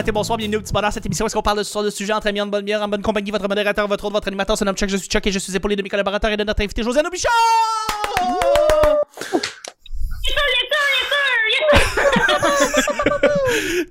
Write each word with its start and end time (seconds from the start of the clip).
matin, 0.00 0.12
bonsoir, 0.12 0.38
bienvenue 0.38 0.56
au 0.56 0.62
petit 0.62 0.72
bonheur. 0.72 0.90
Cette 0.90 1.04
émission, 1.04 1.26
est-ce 1.26 1.34
qu'on 1.34 1.42
parle 1.42 1.58
de 1.58 1.62
ce 1.62 1.74
genre 1.74 1.82
de 1.82 1.90
sujet 1.90 2.14
entre 2.14 2.26
amis, 2.26 2.40
en 2.40 2.46
bonne 2.46 2.64
bière, 2.64 2.80
en 2.80 2.88
bonne 2.88 3.02
compagnie, 3.02 3.30
votre 3.30 3.46
modérateur, 3.46 3.86
votre 3.86 4.02
autre, 4.04 4.14
votre 4.14 4.28
animateur, 4.28 4.56
son 4.56 4.64
nom 4.64 4.72
Chuck, 4.72 4.88
je 4.88 4.96
suis 4.96 5.08
Chuck 5.08 5.26
et 5.26 5.32
je 5.32 5.38
suis 5.38 5.54
épaulé 5.54 5.76
de 5.76 5.82
mes 5.82 5.90
collaborateurs 5.90 6.30
et 6.30 6.38
de 6.38 6.44
notre 6.44 6.62
invité 6.62 6.82
Josiane 6.82 7.06
Aubichon! 7.06 7.28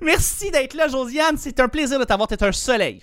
Merci 0.02 0.50
d'être 0.50 0.74
là, 0.74 0.88
Josiane. 0.88 1.36
C'est 1.38 1.60
un 1.60 1.68
plaisir 1.68 2.00
de 2.00 2.04
t'avoir. 2.04 2.26
T'es 2.26 2.42
un 2.42 2.50
soleil. 2.50 3.00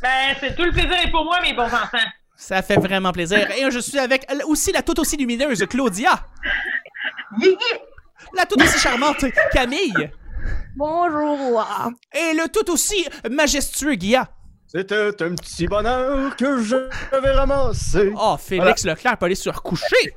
Ben, 0.00 0.36
c'est 0.38 0.54
tout 0.54 0.62
le 0.62 0.70
plaisir 0.70 0.92
est 1.04 1.10
pour 1.10 1.24
moi, 1.24 1.40
mes 1.42 1.52
bons 1.52 1.64
enfants. 1.64 1.98
Ça 2.36 2.62
fait 2.62 2.76
vraiment 2.76 3.10
plaisir. 3.10 3.50
Et 3.58 3.68
je 3.72 3.80
suis 3.80 3.98
avec 3.98 4.24
aussi 4.46 4.70
la 4.70 4.82
toute 4.82 5.00
aussi 5.00 5.16
lumineuse 5.16 5.66
Claudia. 5.68 6.20
La 8.36 8.46
toute 8.46 8.62
aussi 8.62 8.78
charmante 8.78 9.24
Camille. 9.52 10.10
Bonjour. 10.76 11.64
Et 12.14 12.34
le 12.34 12.48
tout 12.48 12.70
aussi 12.70 13.06
majestueux 13.30 13.94
Guilla. 13.94 14.28
C'était 14.66 15.06
un 15.22 15.34
petit 15.34 15.66
bonheur 15.66 16.34
que 16.36 16.60
je 16.60 16.76
vais 17.22 17.32
ramasser. 17.32 18.12
Oh, 18.16 18.36
Félix 18.38 18.84
Leclerc 18.84 19.16
peut 19.16 19.26
aller 19.26 19.34
se 19.34 19.48
recoucher. 19.48 20.16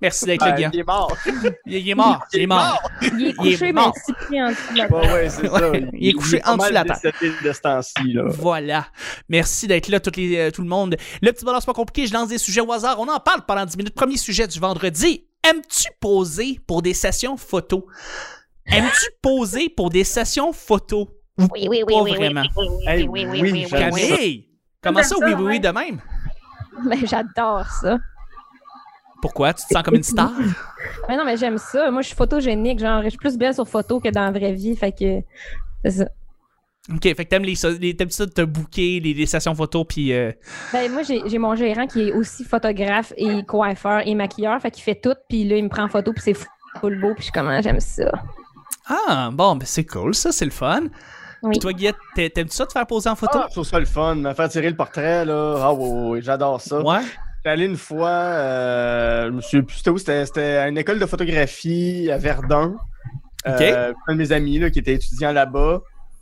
Merci 0.00 0.24
d'être 0.24 0.44
là, 0.44 0.50
Ben, 0.52 0.56
Guilla. 0.56 0.70
il 0.72 0.80
est 0.80 0.84
mort. 0.84 1.16
Il, 1.26 1.76
il 1.76 1.88
est 1.90 1.94
mort. 1.94 2.20
Il 2.32 2.40
est 2.40 2.46
mort. 2.46 2.82
Il 3.02 3.26
est 3.28 3.34
couché, 3.34 3.72
mais 3.72 3.80
en 3.82 3.90
dessous 3.90 4.12
de 4.12 4.78
la 4.78 4.86
Ouais, 4.88 5.12
ouais, 5.12 5.28
c'est 5.30 5.46
ça. 5.46 5.70
Ouais, 5.70 5.88
il 5.92 6.08
est 6.08 6.12
couché 6.14 6.40
en 6.44 6.56
dessous 6.56 6.70
de 6.70 6.74
la 6.74 6.84
table. 6.84 7.00
décédé 7.04 7.34
de 7.44 7.52
ce 7.52 7.60
temps-ci, 7.60 8.12
là. 8.12 8.22
Voilà. 8.26 8.86
Merci 9.28 9.68
d'être 9.68 9.86
là, 9.88 10.00
toutes 10.00 10.16
les, 10.16 10.36
euh, 10.38 10.50
tout 10.50 10.62
le 10.62 10.68
monde. 10.68 10.96
Le 11.20 11.30
petit 11.32 11.44
bonheur, 11.44 11.60
c'est 11.60 11.66
pas 11.66 11.72
compliqué. 11.72 12.08
Je 12.08 12.14
lance 12.14 12.28
des 12.30 12.38
sujets 12.38 12.62
au 12.62 12.72
hasard. 12.72 12.98
On 12.98 13.06
en 13.08 13.20
parle 13.20 13.42
pendant 13.46 13.64
10 13.64 13.76
minutes. 13.76 13.94
Premier 13.94 14.16
sujet 14.16 14.48
du 14.48 14.58
vendredi. 14.58 15.24
Aimes-tu 15.48 15.88
poser 16.00 16.58
pour 16.66 16.82
des 16.82 16.94
sessions 16.94 17.36
photos? 17.36 17.82
Aimes-tu 18.66 19.10
poser 19.20 19.68
pour 19.68 19.90
des 19.90 20.04
sessions 20.04 20.52
photos? 20.52 21.08
Oui, 21.38 21.46
oui, 21.68 21.68
oui, 21.68 21.84
Pas 21.86 22.02
oui, 22.02 22.10
vraiment? 22.14 22.42
oui, 22.56 22.66
oui, 22.70 22.84
Hey, 22.86 23.08
oui, 23.08 23.26
oui, 23.26 23.40
oui, 23.40 23.52
oui, 23.52 23.66
j'aime 23.70 23.92
oui, 23.92 24.00
ça. 24.00 24.06
oui. 24.06 24.08
Camille! 24.18 24.48
Comment 24.82 25.02
ça, 25.02 25.16
oui, 25.18 25.32
oui, 25.34 25.42
oui, 25.44 25.60
de 25.60 25.68
même? 25.68 26.00
Mais 26.84 26.96
j'adore 27.06 27.66
ça. 27.66 27.98
Pourquoi? 29.20 29.54
Tu 29.54 29.64
te 29.66 29.72
sens 29.72 29.82
comme 29.82 29.94
une 29.94 30.02
star? 30.02 30.32
Mais 31.08 31.16
non, 31.16 31.24
mais 31.24 31.36
j'aime 31.36 31.58
ça. 31.58 31.90
Moi, 31.90 32.02
je 32.02 32.08
suis 32.08 32.16
photogénique. 32.16 32.78
Genre, 32.80 33.02
je 33.04 33.08
suis 33.10 33.18
plus 33.18 33.36
belle 33.36 33.54
sur 33.54 33.68
photo 33.68 34.00
que 34.00 34.08
dans 34.08 34.22
la 34.24 34.30
vraie 34.32 34.52
vie. 34.52 34.74
Fait 34.76 34.90
que. 34.92 35.20
C'est 35.84 35.90
ça. 35.92 36.08
ok, 36.92 37.02
fait 37.02 37.14
que 37.14 37.22
t'aimes, 37.22 37.44
les, 37.44 37.54
les- 37.80 37.96
t'aimes 37.96 38.10
ça 38.10 38.26
de 38.26 38.30
te 38.32 38.42
booker, 38.42 38.98
les, 39.00 39.14
les 39.14 39.26
sessions 39.26 39.54
photos, 39.54 39.84
puis... 39.88 40.12
euh, 40.12 40.32
Ben, 40.72 40.90
moi, 40.92 41.02
j'ai 41.02 41.38
mon 41.38 41.54
gérant 41.54 41.86
qui 41.86 42.08
est 42.08 42.12
aussi 42.12 42.44
photographe 42.44 43.12
et 43.16 43.44
coiffeur 43.44 44.02
et 44.06 44.14
maquilleur. 44.16 44.60
Fait 44.60 44.70
qu'il 44.72 44.82
fait 44.82 45.00
tout. 45.00 45.14
Puis 45.28 45.44
là, 45.44 45.56
il 45.56 45.64
me 45.64 45.68
prend 45.68 45.84
en 45.84 45.88
photo. 45.88 46.12
Puis 46.12 46.22
c'est 46.24 46.36
full 46.80 47.00
beau. 47.00 47.08
Puis 47.14 47.18
je 47.18 47.22
suis 47.24 47.32
comme, 47.32 47.48
ah, 47.48 47.60
j'aime 47.62 47.80
ça. 47.80 48.10
Ah, 48.88 49.30
bon, 49.32 49.56
ben 49.56 49.64
c'est 49.66 49.84
cool, 49.84 50.14
ça, 50.14 50.32
c'est 50.32 50.44
le 50.44 50.50
fun. 50.50 50.82
Oui. 51.42 51.50
Puis 51.50 51.58
toi, 51.58 51.72
Guillette, 51.72 51.96
t'a- 52.14 52.28
t'aimes-tu 52.30 52.54
ça 52.54 52.66
te 52.66 52.72
faire 52.72 52.86
poser 52.86 53.08
en 53.08 53.16
photo? 53.16 53.38
Ah, 53.38 53.46
je 53.48 53.52
trouve 53.54 53.64
ça 53.66 53.78
le 53.78 53.84
fun, 53.84 54.14
me 54.14 54.32
faire 54.34 54.48
tirer 54.48 54.70
le 54.70 54.76
portrait, 54.76 55.24
là. 55.24 55.56
Ah, 55.60 55.72
ouais, 55.74 55.88
ouais, 55.88 56.08
ouais, 56.10 56.22
j'adore 56.22 56.60
ça. 56.60 56.80
ouais? 56.80 57.00
J'étais 57.38 57.50
allé 57.50 57.64
une 57.66 57.76
fois, 57.76 58.08
euh, 58.10 59.26
je 59.26 59.30
me 59.32 59.40
souviens 59.40 59.62
plus 59.62 59.76
c'était 59.78 59.90
où, 59.90 59.98
c'était 59.98 60.42
à 60.58 60.68
une 60.68 60.78
école 60.78 61.00
de 61.00 61.06
photographie 61.06 62.08
à 62.12 62.16
Verdun. 62.18 62.76
Ok. 63.44 63.60
Euh, 63.60 63.92
un 64.06 64.12
de 64.12 64.18
mes 64.18 64.30
amis 64.30 64.60
là, 64.60 64.70
qui 64.70 64.78
était 64.78 64.94
étudiant 64.94 65.32
là-bas, 65.32 65.80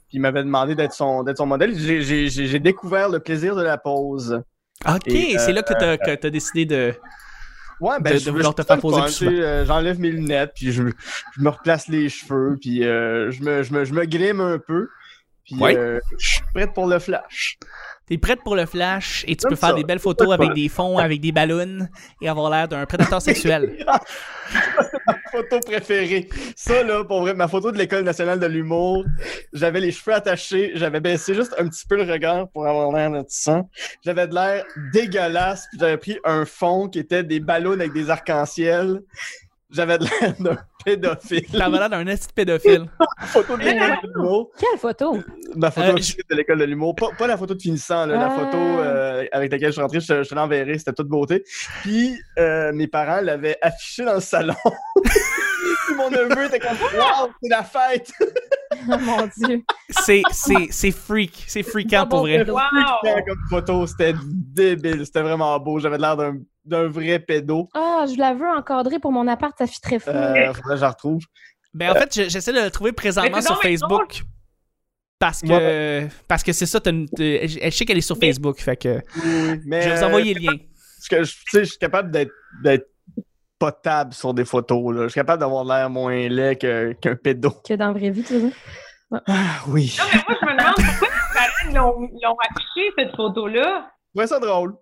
puis 0.09 0.17
il 0.17 0.21
m'avait 0.23 0.43
demandé 0.43 0.75
d'être 0.75 0.95
son, 0.95 1.23
d'être 1.23 1.37
son 1.37 1.45
modèle. 1.47 1.79
J'ai- 1.79 2.01
J'ai 2.01 2.29
j'ai- 2.31 2.47
j'ai 2.47 2.59
découvert 2.59 3.11
le 3.11 3.21
plaisir 3.21 3.55
de 3.55 3.61
la 3.63 3.77
pose. 3.77 4.43
Ok, 4.89 5.03
c'est 5.11 5.53
là 5.53 5.61
euh, 5.61 5.63
que 5.63 5.75
t'as, 5.75 5.97
que 5.99 6.15
t'as 6.15 6.31
décidé 6.31 6.65
de... 6.65 6.95
Ouais, 7.81 7.99
De- 7.99 8.03
ben, 8.05 8.15
de 8.15 8.19
je, 8.19 8.31
vouloir 8.31 8.53
je 8.57 8.63
te 8.63 8.67
faire 8.67 8.79
poser 8.79 9.27
plus 9.27 9.43
euh, 9.43 9.65
J'enlève 9.65 9.99
mes 9.99 10.11
lunettes, 10.11 10.53
puis 10.55 10.71
je, 10.73 10.83
je 11.37 11.41
me 11.41 11.49
replace 11.49 11.89
les 11.89 12.09
cheveux, 12.09 12.57
puis 12.61 12.85
euh, 12.85 13.31
je, 13.31 13.43
me, 13.43 13.63
je, 13.63 13.73
me, 13.73 13.85
je 13.85 13.93
me 13.95 14.05
grime 14.05 14.41
un 14.41 14.59
peu. 14.59 14.89
Puis 15.45 15.57
Ouais. 15.57 15.77
euh, 15.77 15.99
je 16.19 16.29
suis 16.29 16.43
prête 16.55 16.73
pour 16.75 16.87
le 16.87 16.99
flash. 16.99 17.59
T'es 18.11 18.19
prête 18.19 18.43
pour 18.43 18.57
le 18.57 18.67
flash 18.67 19.25
et 19.29 19.37
tu 19.37 19.47
peux 19.47 19.55
faire 19.55 19.73
des 19.73 19.85
belles 19.85 20.01
photos 20.01 20.33
avec 20.33 20.53
des 20.53 20.69
fonds, 20.69 20.99
avec 20.99 21.21
des 21.21 21.31
ballons 21.31 21.87
et 22.21 22.29
avoir 22.29 22.51
l'air 22.51 22.67
d'un 22.67 22.85
prédateur 22.85 23.23
sexuel. 23.23 23.87
photo 25.31 25.61
préférée. 25.61 26.29
Ça, 26.57 26.83
là, 26.83 27.05
pour 27.05 27.21
vrai, 27.21 27.35
ma 27.35 27.47
photo 27.47 27.71
de 27.71 27.79
l'École 27.79 28.03
nationale 28.03 28.41
de 28.41 28.47
l'humour, 28.47 29.05
j'avais 29.53 29.79
les 29.79 29.93
cheveux 29.93 30.17
attachés, 30.17 30.73
j'avais 30.75 30.99
baissé 30.99 31.35
juste 31.35 31.55
un 31.57 31.69
petit 31.69 31.87
peu 31.87 31.97
le 31.97 32.11
regard 32.11 32.49
pour 32.49 32.67
avoir 32.67 32.91
l'air 32.91 33.13
de 33.13 33.25
sang. 33.29 33.71
J'avais 34.05 34.27
de 34.27 34.35
l'air 34.35 34.65
dégueulasse, 34.93 35.69
puis 35.71 35.79
j'avais 35.79 35.97
pris 35.97 36.19
un 36.25 36.45
fond 36.45 36.89
qui 36.89 36.99
était 36.99 37.23
des 37.23 37.39
ballons 37.39 37.75
avec 37.75 37.93
des 37.93 38.11
arcs-en-ciel. 38.11 39.03
J'avais 39.73 39.99
de 39.99 40.05
l'air 40.05 40.35
d'un 40.41 40.57
pédophile. 40.85 41.47
T'avais 41.47 41.79
l'air 41.79 41.89
d'un 41.91 42.05
petit 42.05 42.27
pédophile. 42.35 42.87
photo 43.27 43.57
de 43.57 43.63
l'école 43.63 43.99
de 44.03 44.09
l'humour. 44.15 44.51
Quelle 44.59 44.79
photo? 44.79 45.19
Ma 45.55 45.71
photo 45.71 45.89
Euh, 45.89 45.95
de 46.31 46.35
l'école 46.37 46.59
de 46.59 46.65
l'humour. 46.65 46.95
Pas, 46.97 47.09
pas 47.17 47.27
la 47.29 47.37
photo 47.37 47.55
de 47.55 47.63
finissant, 47.63 48.05
là, 48.07 48.17
la 48.17 48.27
Ah. 48.27 48.31
photo 48.39 48.57
euh, 48.59 49.25
avec 49.31 49.53
laquelle 49.53 49.69
je 49.69 49.73
suis 49.75 49.81
rentré, 49.83 50.01
je, 50.01 50.07
te- 50.09 50.23
je 50.25 50.29
te 50.29 50.35
l'enverrai, 50.35 50.77
c'était 50.79 50.93
toute 50.93 51.09
beauté. 51.09 51.45
Puis 51.83 52.19
euh, 52.39 52.73
mes 52.73 52.89
parents 52.89 53.21
l'avaient 53.21 53.59
affiché 53.63 54.05
dans 54.05 54.15
le 54.15 54.21
salon. 54.21 54.55
Puis 55.05 55.95
mon 55.97 56.11
neveu 56.11 56.47
était 56.47 56.59
comme 56.59 56.77
Waouh, 56.99 57.31
c'est 57.43 57.49
la 57.51 57.63
fête! 57.63 58.11
Oh 58.89 58.97
mon 59.01 59.29
Dieu. 59.47 59.63
C'est, 59.91 60.23
c'est, 60.31 60.69
c'est 60.71 60.91
freak. 60.91 61.45
C'est 61.47 61.63
freakant 61.63 62.07
pour 62.07 62.21
vrai. 62.21 62.43
Wow. 62.49 62.59
C'était 63.05 63.23
Comme 63.25 63.39
photo, 63.49 63.87
c'était 63.87 64.15
débile, 64.25 65.05
c'était 65.07 65.23
vraiment 65.23 65.59
beau. 65.59 65.79
J'avais 65.79 65.99
l'air 65.99 66.17
d'un, 66.17 66.37
d'un 66.65 66.89
vrai 66.89 67.19
pédo. 67.19 67.69
Ah, 67.75 68.05
je 68.13 68.17
la 68.19 68.35
veux 68.35 68.49
encadrer 68.49 68.99
pour 68.99 69.13
mon 69.13 69.27
appart, 69.29 69.57
ça 69.59 69.67
fit 69.67 69.81
très 69.81 69.99
fou. 69.99 70.11
Euh, 70.11 70.53
faudrait 70.55 70.71
que 70.75 70.77
je 70.77 70.81
la 70.83 70.91
retrouve. 70.91 71.23
Ben, 71.73 71.91
en 71.91 71.95
fait, 71.95 72.15
je- 72.15 72.29
j'essaie 72.29 72.53
de 72.53 72.61
le 72.61 72.71
trouver 72.71 72.93
présentement 72.93 73.41
sur 73.41 73.61
Facebook. 73.61 74.23
Parce 75.19 75.43
que, 75.43 76.07
parce 76.27 76.43
que 76.43 76.53
c'est 76.53 76.65
ça, 76.67 76.81
t'as 76.81 76.91
une- 76.91 77.09
t'as- 77.09 77.47
je 77.47 77.59
je 77.63 77.71
sais 77.71 77.85
qu'elle 77.85 77.99
est 77.99 78.01
sur 78.01 78.17
Facebook, 78.17 78.59
fait 78.61 78.77
que 78.77 78.95
Oui, 79.17 79.23
oui. 79.25 79.61
Mais, 79.67 79.83
je 79.83 79.89
vais 79.91 79.97
vous 79.97 80.03
envoyer 80.05 80.33
le 80.35 80.41
lien. 80.41 80.57
Parce 80.57 81.09
que 81.09 81.23
je, 81.25 81.33
tu 81.33 81.43
sais, 81.51 81.61
je 81.65 81.69
suis 81.71 81.79
capable 81.79 82.11
d'être, 82.11 82.33
d'être 82.63 82.87
potable 83.61 84.13
sur 84.15 84.35
des 84.35 84.45
photos. 84.45 84.93
Là. 84.95 85.03
Je 85.05 85.09
suis 85.11 85.21
capable 85.21 85.39
d'avoir 85.41 85.65
l'air 85.65 85.89
moins 85.89 86.29
laid 86.29 86.57
que- 86.57 86.93
qu'un 86.95 87.15
pédo. 87.15 87.53
Que 87.69 87.75
dans 87.75 87.89
la 87.89 87.93
vraie 87.93 88.11
vie, 88.11 88.25
tu 88.25 88.33
veux 88.35 88.41
dire? 88.49 88.57
Ah 89.29 89.61
oui. 89.69 89.97
Non, 89.99 90.05
mais 90.13 90.21
moi, 90.29 90.37
je 90.41 90.47
me 90.47 90.59
demande 90.59 90.75
pourquoi 90.75 91.09
tes 91.09 91.73
parents 91.75 91.91
l'ont, 92.01 92.01
l'ont 92.23 92.37
affiché, 92.49 92.91
cette 92.99 93.15
photo-là. 93.15 93.91
Je 94.07 94.11
trouvais 94.19 94.27
ça 94.27 94.41
drôle. 94.41 94.75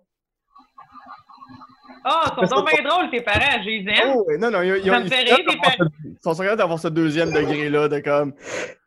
Ah, 2.05 2.33
ils 2.41 2.47
sont 2.47 2.55
donc 2.55 2.71
bien 2.71 2.83
drôles, 2.89 3.09
tes 3.11 3.21
parents, 3.21 3.61
je 3.61 3.67
les 3.69 3.85
aime. 3.91 4.13
Oh, 4.15 4.25
non, 4.39 4.49
non, 4.51 4.61
ils, 4.61 4.77
ils, 4.83 4.89
Ça 4.89 4.99
me 5.01 5.07
fait 5.09 5.23
ils- 5.23 5.33
rire, 5.33 5.39
ils- 5.41 5.45
tes 5.53 5.57
parents. 5.57 5.89
ils 6.05 6.17
sont 6.23 6.33
capables 6.35 6.57
d'avoir 6.57 6.79
ce 6.79 6.87
deuxième 6.87 7.31
degré-là 7.31 7.89
de 7.89 7.99
comme, 7.99 8.33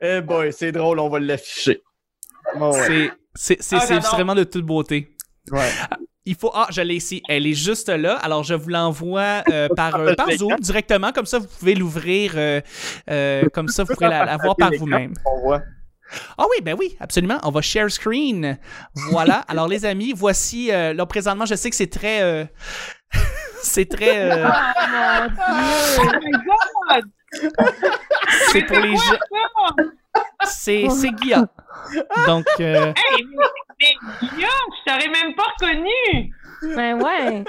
eh 0.01 0.21
boy, 0.23 0.53
c'est 0.53 0.73
drôle, 0.73 0.99
on 0.99 1.11
va 1.11 1.21
l'afficher. 1.21 1.83
Oh, 2.59 2.71
ouais. 2.73 3.11
C'est, 3.35 3.61
c'est, 3.63 3.81
c'est, 3.81 3.95
Ah, 3.97 3.99
vraiment 4.15 4.35
de 4.35 4.45
toute 4.45 4.65
beauté. 4.65 5.15
Ouais. 5.51 5.69
Il 6.25 6.35
faut. 6.37 6.51
Ah, 6.55 6.69
je 6.71 6.81
l'ai 6.83 6.95
ici. 6.95 7.21
Elle 7.29 7.47
est 7.47 7.55
juste 7.55 7.89
là. 7.89 8.15
Alors, 8.23 8.45
je 8.45 8.55
vous 8.55 8.69
l'envoie 8.69 9.43
euh, 9.51 9.69
par, 9.77 9.97
euh, 9.97 10.15
par 10.15 10.31
Zoom 10.31 10.55
directement. 10.61 11.11
Comme 11.13 11.27
ça, 11.27 11.39
vous 11.41 11.47
pouvez 11.59 11.75
l'ouvrir. 11.75 12.33
euh, 12.37 12.61
euh, 13.11 13.43
comme 13.53 13.69
ça, 13.69 13.83
vous 13.85 13.93
pourrez 13.95 14.09
la, 14.09 14.25
la 14.25 14.37
voir 14.37 14.55
par 14.57 14.71
vous-même. 14.79 15.15
On 15.27 15.41
voit. 15.41 15.63
Ah 16.37 16.45
oui, 16.51 16.63
ben 16.63 16.77
oui, 16.79 16.95
absolument. 17.01 17.39
On 17.43 17.51
va 17.51 17.61
share 17.63 17.91
screen. 17.91 18.59
Voilà. 19.11 19.45
Alors, 19.49 19.67
les 19.67 19.85
amis, 19.85 20.13
voici. 20.15 20.71
Euh, 20.71 20.93
là, 20.93 21.07
présentement, 21.07 21.47
je 21.47 21.55
sais 21.55 21.71
que 21.71 21.77
c'est 21.77 21.87
très. 21.91 22.23
euh, 22.23 22.45
c'est 23.63 23.89
très. 23.89 24.31
euh, 24.31 24.47
Oh 24.47 24.91
mon 24.91 25.29
Oh 25.99 26.11
my 26.23 26.33
God! 26.33 27.05
C'est 28.53 28.63
pour 28.67 28.79
les 28.79 28.97
gens. 28.97 29.19
C'est, 30.45 30.87
Guilla. 31.21 31.47
Donc, 32.27 32.45
euh, 32.61 32.93
Hey, 32.97 33.25
mais, 33.25 33.45
mais 33.81 34.29
Guillaume, 34.29 34.51
je 34.79 34.91
t'aurais 34.93 35.09
même 35.09 35.35
pas 35.35 35.45
reconnu! 35.59 36.33
Ben 36.77 37.03
ouais. 37.03 37.45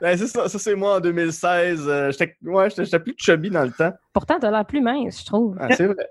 Ben, 0.00 0.16
c'est 0.16 0.26
ça, 0.26 0.48
ça 0.48 0.58
c'est 0.58 0.74
moi 0.74 0.96
en 0.96 1.00
2016. 1.00 1.86
euh, 1.86 2.10
j'étais, 2.10 2.36
ouais, 2.44 2.68
plus 2.70 3.14
chubby 3.18 3.50
dans 3.50 3.64
le 3.64 3.72
temps. 3.72 3.92
Pourtant, 4.14 4.38
t'as 4.40 4.50
l'air 4.50 4.64
plus 4.64 4.80
mince, 4.80 5.20
je 5.20 5.26
trouve. 5.26 5.56
Ah, 5.60 5.68
c'est 5.76 5.86
vrai. 5.86 6.08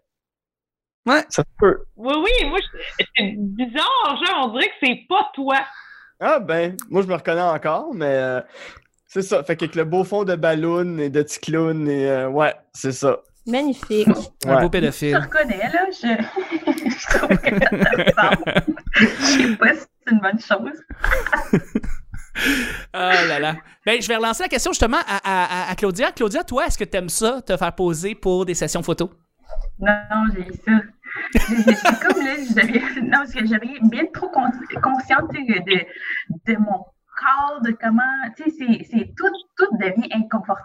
Ouais. 1.07 1.23
Ça 1.29 1.41
se 1.41 1.47
peut. 1.57 1.83
Oui, 1.95 2.13
oui, 2.17 2.49
moi, 2.49 2.59
je- 2.61 3.05
c'est 3.17 3.33
bizarre, 3.37 4.23
genre, 4.23 4.49
on 4.49 4.53
dirait 4.53 4.67
que 4.69 4.75
c'est 4.83 4.99
pas 5.09 5.31
toi. 5.33 5.57
Ah, 6.19 6.39
ben, 6.39 6.77
moi, 6.91 7.01
je 7.01 7.07
me 7.07 7.15
reconnais 7.15 7.41
encore, 7.41 7.91
mais 7.95 8.05
euh, 8.05 8.41
c'est 9.13 9.21
ça. 9.21 9.43
Fait 9.43 9.55
qu'avec 9.55 9.75
le 9.75 9.83
beau 9.83 10.03
fond 10.03 10.23
de 10.23 10.35
ballon 10.35 10.97
et 10.97 11.09
de 11.09 11.21
petit 11.21 11.39
clown, 11.39 11.87
et 11.87 12.09
euh, 12.09 12.29
ouais, 12.29 12.53
c'est 12.73 12.91
ça. 12.93 13.17
Magnifique. 13.47 14.07
un 14.45 14.55
Ouais. 14.55 14.61
beau 14.61 14.65
Je 14.65 14.67
pédophile. 14.69 15.17
reconnais, 15.17 15.57
là. 15.73 15.85
Je, 15.91 16.07
je 16.89 17.17
trouve 17.17 17.37
que 17.37 17.59
ça 17.59 17.69
te 17.69 18.19
ressemble. 18.21 18.63
Je 18.95 19.05
sais 19.05 19.55
pas 19.57 19.73
si 19.73 19.79
c'est 20.05 20.11
une 20.13 20.19
bonne 20.19 20.39
chose. 20.39 20.77
Ah 22.93 23.25
là 23.27 23.39
là. 23.39 23.55
Ben, 23.85 24.01
je 24.01 24.07
vais 24.07 24.15
relancer 24.15 24.43
la 24.43 24.49
question 24.49 24.71
justement 24.71 24.97
à, 25.07 25.69
à- 25.69 25.75
Claudia. 25.75 26.11
Claudia, 26.11 26.43
toi, 26.43 26.65
est-ce 26.65 26.77
que 26.77 26.83
t'aimes 26.85 27.09
ça, 27.09 27.41
te 27.41 27.55
faire 27.57 27.75
poser 27.75 28.15
pour 28.15 28.45
des 28.45 28.53
sessions 28.53 28.81
photos? 28.81 29.09
Non, 29.79 29.93
non, 30.09 30.23
j'ai 30.33 30.47
eu 30.47 30.53
ça. 30.65 30.71
J'étais 31.33 31.73
comme 32.01 32.23
là, 32.25 32.35
j'avais. 32.55 32.79
Non, 33.01 33.17
parce 33.19 33.33
que 33.33 33.45
j'avais 33.45 33.67
bien 33.83 34.03
trop 34.13 34.29
con- 34.29 34.49
consciente 34.81 35.29
de, 35.31 36.53
de 36.53 36.57
mon 36.57 36.85
corps, 37.19 37.59
de 37.63 37.75
comment. 37.81 38.01
Tu 38.37 38.43
sais, 38.45 38.49
c'est- 38.59 38.85
c'est 38.89 39.13
tout, 39.17 39.31
tout 39.57 39.77
devient 39.77 40.09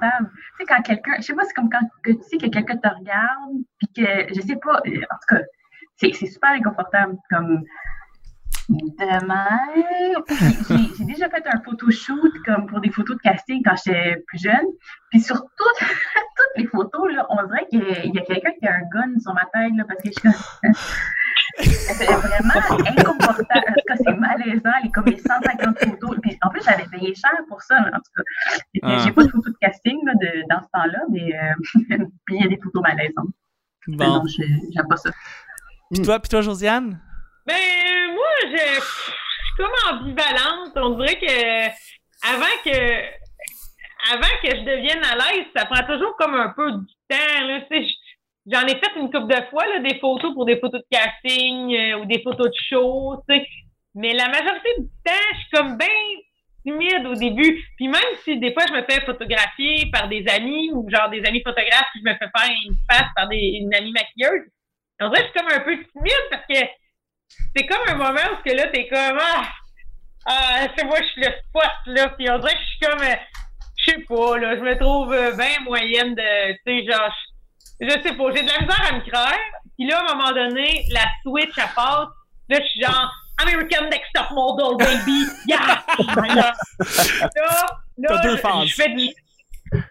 inconfortable. 0.01 0.31
Tu 0.31 0.57
sais, 0.59 0.65
quand 0.69 0.83
quelqu'un. 0.83 1.13
Je 1.19 1.23
sais 1.23 1.35
pas, 1.35 1.45
c'est 1.45 1.55
comme 1.55 1.71
quand 1.71 1.87
que 2.03 2.13
tu 2.13 2.23
sais 2.23 2.37
que 2.39 2.47
quelqu'un 2.47 2.77
te 2.77 2.89
regarde, 2.89 3.53
puis 3.79 3.89
que. 3.97 4.35
Je 4.35 4.41
sais 4.41 4.57
pas. 4.57 4.81
euh, 4.87 5.01
En 5.11 5.17
tout 5.17 5.37
cas. 5.37 5.41
c'est 5.97 6.13
super 6.27 6.51
inconfortable. 6.51 7.17
Comme 7.31 7.63
demain, 8.69 9.61
j'ai 10.99 11.05
déjà 11.05 11.29
fait 11.29 11.45
un 11.47 11.61
photoshoot 11.63 12.33
comme 12.45 12.67
pour 12.67 12.81
des 12.81 12.91
photos 12.91 13.17
de 13.17 13.23
casting 13.23 13.63
quand 13.65 13.77
j'étais 13.85 14.17
plus 14.27 14.43
jeune. 14.43 14.67
Puis 15.11 15.21
sur 15.21 15.37
toutes, 15.37 15.79
toutes 16.37 16.57
les 16.57 16.67
photos, 16.67 17.13
là, 17.15 17.27
on 17.31 17.47
dirait 17.47 17.67
qu'il 17.71 17.79
y 17.85 17.93
a- 17.93 18.05
il 18.05 18.15
y 18.15 18.19
a 18.19 18.23
quelqu'un 18.23 18.51
qui 18.59 18.67
a 18.67 18.75
un 18.75 18.83
gun 18.93 19.19
sur 19.21 19.33
ma 19.35 19.45
tête 19.53 19.73
là, 19.77 19.85
parce 19.87 20.03
que 20.03 20.09
je 20.09 20.19
suis 20.19 20.29
c'est 21.59 22.05
vraiment 22.05 22.55
inconfortable. 22.55 23.65
En 23.69 23.73
tout 23.75 23.87
cas, 23.87 23.97
c'est 23.97 24.17
malaisant, 24.17 24.71
les, 24.83 24.91
comme 24.91 25.05
les 25.07 25.17
150 25.19 25.79
photos. 25.79 26.17
Puis 26.23 26.39
en 26.43 26.49
plus, 26.51 26.63
j'avais 26.65 26.87
payé 26.87 27.15
cher 27.15 27.33
pour 27.49 27.63
ça, 27.63 27.77
en 27.81 27.85
tout 27.85 28.13
cas. 28.17 28.23
Ah. 28.83 28.99
J'ai 29.05 29.13
pas 29.13 29.25
de 29.25 29.31
photos 29.31 29.53
de 29.53 29.59
casting 29.61 29.99
là, 30.05 30.13
de, 30.15 30.43
dans 30.51 30.61
ce 30.61 30.69
temps-là, 30.73 30.99
mais 31.11 31.35
euh, 31.37 31.55
puis 32.27 32.37
il 32.37 32.43
y 32.43 32.45
a 32.45 32.49
des 32.49 32.59
photos 32.63 32.83
malaisantes. 32.83 33.35
Bon. 33.89 34.23
J'aime 34.75 34.89
pas 34.89 34.97
ça. 34.97 35.11
Puis 35.93 36.03
toi, 36.03 36.19
puis 36.19 36.29
toi, 36.29 36.41
Josiane? 36.41 37.01
Ben, 37.47 37.55
moi, 38.15 38.25
je, 38.51 38.57
je 38.57 38.81
suis 38.81 39.13
comme 39.57 39.71
ambivalente. 40.01 40.73
On 40.77 40.97
dirait 40.99 41.19
que 41.21 41.67
avant 42.29 42.57
que 42.65 43.27
avant 44.13 44.35
que 44.43 44.51
je 44.51 44.61
devienne 44.65 45.03
à 45.05 45.15
l'aise, 45.17 45.47
ça 45.55 45.65
prend 45.67 45.85
toujours 45.87 46.17
comme 46.19 46.35
un 46.35 46.49
peu 46.51 46.71
du 46.73 46.87
temps. 47.09 47.47
Là, 47.47 47.61
je- 47.71 47.95
J'en 48.51 48.67
ai 48.67 48.77
fait 48.77 48.93
une 48.97 49.11
couple 49.11 49.35
de 49.35 49.43
fois 49.51 49.67
là, 49.67 49.81
des 49.81 49.99
photos 49.99 50.33
pour 50.35 50.45
des 50.45 50.59
photos 50.59 50.81
de 50.81 50.87
casting 50.91 51.75
euh, 51.75 51.99
ou 51.99 52.05
des 52.05 52.23
photos 52.23 52.47
de 52.49 52.57
show, 52.69 53.23
tu 53.29 53.35
sais. 53.35 53.47
Mais 53.95 54.13
la 54.13 54.29
majorité 54.29 54.69
du 54.79 54.87
temps, 55.05 55.27
je 55.33 55.39
suis 55.39 55.51
comme 55.53 55.79
bien 55.79 55.89
timide 56.67 57.07
au 57.07 57.15
début. 57.15 57.65
Puis 57.77 57.89
même 57.89 58.03
si 58.25 58.39
des 58.39 58.53
fois 58.53 58.65
je 58.69 58.75
me 58.75 58.83
fais 58.89 59.05
photographier 59.05 59.89
par 59.93 60.09
des 60.09 60.25
amis 60.29 60.71
ou 60.73 60.89
genre 60.91 61.09
des 61.09 61.25
amis 61.25 61.43
photographes, 61.43 61.87
puis 61.93 62.03
je 62.05 62.11
me 62.11 62.15
fais 62.15 62.31
faire 62.37 62.57
une 62.67 62.77
face 62.91 63.09
par 63.15 63.29
des, 63.29 63.59
une 63.61 63.75
amie 63.75 63.93
maquilleuse, 63.93 64.43
dirait 65.01 65.11
que 65.11 65.17
je 65.17 65.23
suis 65.23 65.33
comme 65.33 65.53
un 65.53 65.61
peu 65.61 65.77
timide 65.93 66.27
parce 66.31 66.47
que 66.49 66.67
c'est 67.55 67.67
comme 67.67 67.89
un 67.89 67.95
moment 67.95 68.33
où 68.33 68.49
que 68.49 68.55
là, 68.55 68.69
t'es 68.69 68.87
comme 68.89 69.19
Ah, 69.21 69.49
ah 70.27 70.67
c'est 70.77 70.85
moi, 70.85 70.97
je 71.01 71.07
suis 71.09 71.23
le 71.23 71.33
spot 71.49 71.73
là. 71.87 72.09
Puis 72.11 72.31
on 72.31 72.39
dirait 72.39 72.53
que 72.53 72.59
je 72.59 72.67
suis 72.67 72.79
comme 72.81 73.03
euh, 73.03 73.17
je 73.77 73.91
sais 73.93 73.99
pas, 74.09 74.39
là, 74.39 74.57
je 74.57 74.63
me 74.63 74.79
trouve 74.79 75.13
euh, 75.13 75.33
bien 75.37 75.61
moyenne 75.65 76.15
de 76.15 76.53
tu 76.53 76.59
sais, 76.67 76.93
genre 76.93 77.11
je, 77.11 77.36
je 77.81 77.91
sais 77.91 78.13
pas, 78.15 78.25
j'ai 78.35 78.43
de 78.43 78.49
la 78.51 78.61
misère 78.61 78.89
à 78.89 78.93
me 78.93 79.01
croire. 79.11 79.33
Puis 79.79 79.87
là, 79.89 79.99
à 79.99 80.11
un 80.13 80.15
moment 80.15 80.33
donné, 80.33 80.85
la 80.93 81.03
switch 81.23 81.57
à 81.59 81.67
passe. 81.69 82.09
Là, 82.49 82.59
je 82.61 82.67
suis 82.67 82.81
genre 82.81 83.11
American 83.43 83.85
Next 83.91 84.11
Top 84.15 84.31
Model, 84.31 84.77
baby! 84.79 85.27
Yeah! 85.47 85.85
là, 86.35 86.53
là, 87.99 88.19
deux 88.23 88.37
je- 88.37 88.75
fais 88.75 88.89
du 88.91 89.09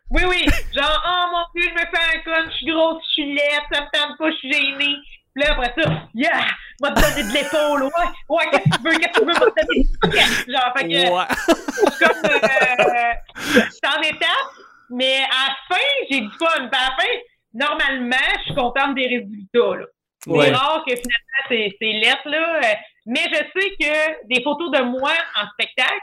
oui, 0.09 0.23
oui. 0.27 0.45
Genre, 0.73 1.03
oh 1.05 1.25
mon 1.31 1.43
Dieu, 1.53 1.69
je 1.69 1.73
me 1.73 1.79
fais 1.79 2.17
un 2.17 2.19
con, 2.23 2.49
je 2.49 2.55
suis 2.55 2.65
grosse, 2.67 3.03
je 3.09 3.11
suis 3.11 3.35
laide, 3.35 3.61
ça 3.71 3.81
me 3.81 3.87
tente 3.91 4.17
pas, 4.17 4.31
je 4.31 4.35
suis 4.37 4.51
gênée. 4.53 4.95
Puis 5.35 5.43
là, 5.43 5.51
après 5.51 5.73
ça, 5.77 5.89
yeah, 6.13 6.45
va 6.81 6.91
te 6.91 7.01
donner 7.01 7.23
de 7.27 7.33
l'épaule. 7.33 7.83
Ouais, 7.83 7.89
ouais, 8.29 8.45
qu'est-ce 8.51 8.69
que 8.69 8.77
tu 8.77 8.83
veux, 8.83 8.97
qu'est-ce 8.97 9.19
que 9.19 9.19
tu 9.19 9.25
veux, 9.25 9.33
donner 9.33 9.83
du 9.83 9.99
truc. 9.99 10.49
Genre, 10.49 10.73
fait 10.77 10.87
que, 10.87 11.09
Ouais. 11.11 11.25
je 11.29 11.91
suis 11.91 12.05
comme, 12.05 12.31
euh, 12.31 13.67
c'est 13.69 13.87
en 13.87 14.01
étape, 14.01 14.51
mais 14.91 15.17
à 15.23 15.49
la 15.49 15.75
fin, 15.75 15.83
j'ai 16.09 16.21
du 16.21 16.29
fun. 16.39 16.67
Puis 16.71 16.79
à 16.79 16.89
la 16.89 16.95
fin, 16.95 17.09
normalement, 17.55 18.15
je 18.39 18.43
suis 18.43 18.55
contente 18.55 18.95
des 18.95 19.07
résultats, 19.07 19.79
là. 19.79 19.85
Ouais. 20.27 20.47
C'est 20.47 20.53
rare 20.53 20.83
que 20.87 20.95
finalement, 20.95 21.43
c'est, 21.49 21.75
c'est 21.79 21.93
lettre, 21.93 22.27
là. 22.29 22.57
Euh, 22.57 22.75
Mais 23.05 23.21
je 23.31 23.37
sais 23.37 23.69
que 23.79 24.27
des 24.27 24.43
photos 24.43 24.71
de 24.71 24.81
moi 24.83 25.11
en 25.41 25.47
spectacle, 25.51 26.01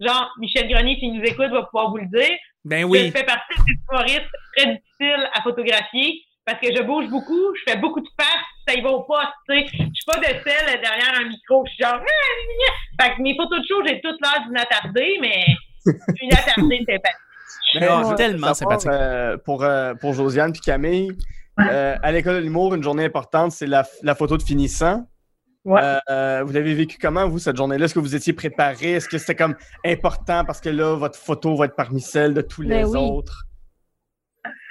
genre, 0.00 0.30
Michel 0.38 0.68
Grenier, 0.68 0.98
qui 0.98 1.10
nous 1.10 1.22
écoute, 1.22 1.50
va 1.50 1.62
pouvoir 1.64 1.90
vous 1.90 1.98
le 1.98 2.06
dire, 2.06 2.36
Ben 2.64 2.80
je 2.80 2.86
oui. 2.86 3.10
fais 3.10 3.24
partie 3.24 3.54
des 3.66 3.74
humoristes 3.90 4.36
très 4.56 4.66
difficiles 4.66 5.30
à 5.34 5.42
photographier 5.42 6.24
parce 6.48 6.60
que 6.60 6.74
je 6.74 6.82
bouge 6.82 7.06
beaucoup, 7.08 7.54
je 7.56 7.70
fais 7.70 7.76
beaucoup 7.78 8.00
de 8.00 8.08
faces, 8.18 8.46
ça 8.66 8.74
y 8.74 8.80
va 8.80 8.90
au 8.90 9.02
poste, 9.02 9.28
tu 9.48 9.54
sais. 9.54 9.66
Je 9.66 9.76
suis 9.76 10.04
pas 10.06 10.16
de 10.16 10.24
celle 10.24 10.80
derrière 10.80 11.20
un 11.20 11.24
micro, 11.28 11.64
je 11.66 11.72
suis 11.72 11.84
genre... 11.84 12.00
Fait 13.00 13.14
que 13.14 13.22
mes 13.22 13.36
photos 13.36 13.60
de 13.60 13.66
show, 13.68 13.82
j'ai 13.84 14.00
toute 14.00 14.16
l'air 14.22 14.42
d'une 14.46 14.56
attardée, 14.56 15.18
mais 15.20 15.44
une 16.22 16.32
attardée 16.32 16.78
sympathique. 16.78 17.27
Je 17.27 17.27
tellement 18.16 18.54
savoir, 18.54 18.80
sympathique. 18.80 18.90
euh, 18.90 19.36
pour, 19.38 19.62
euh, 19.62 19.94
pour 19.94 20.12
Josiane 20.14 20.52
puis 20.52 20.60
Camille, 20.60 21.12
euh, 21.60 21.96
à 22.02 22.12
l'école 22.12 22.36
de 22.36 22.40
l'humour, 22.40 22.74
une 22.74 22.82
journée 22.82 23.04
importante, 23.04 23.52
c'est 23.52 23.66
la, 23.66 23.84
la 24.02 24.14
photo 24.14 24.36
de 24.36 24.42
finissant. 24.42 25.08
Ouais. 25.64 25.80
Euh, 26.08 26.42
vous 26.46 26.52
l'avez 26.52 26.72
vécu 26.74 26.98
comment, 27.00 27.28
vous, 27.28 27.38
cette 27.38 27.56
journée-là? 27.56 27.84
Est-ce 27.84 27.94
que 27.94 27.98
vous 27.98 28.14
étiez 28.14 28.32
préparé? 28.32 28.92
Est-ce 28.92 29.08
que 29.08 29.18
c'était 29.18 29.34
comme 29.34 29.56
important 29.84 30.44
parce 30.44 30.60
que 30.60 30.68
là, 30.70 30.94
votre 30.94 31.18
photo 31.18 31.56
va 31.56 31.66
être 31.66 31.76
parmi 31.76 32.00
celles 32.00 32.32
de 32.32 32.40
tous 32.40 32.62
les 32.62 32.68
Ben 32.68 32.86
oui. 32.86 32.96
autres? 32.98 33.44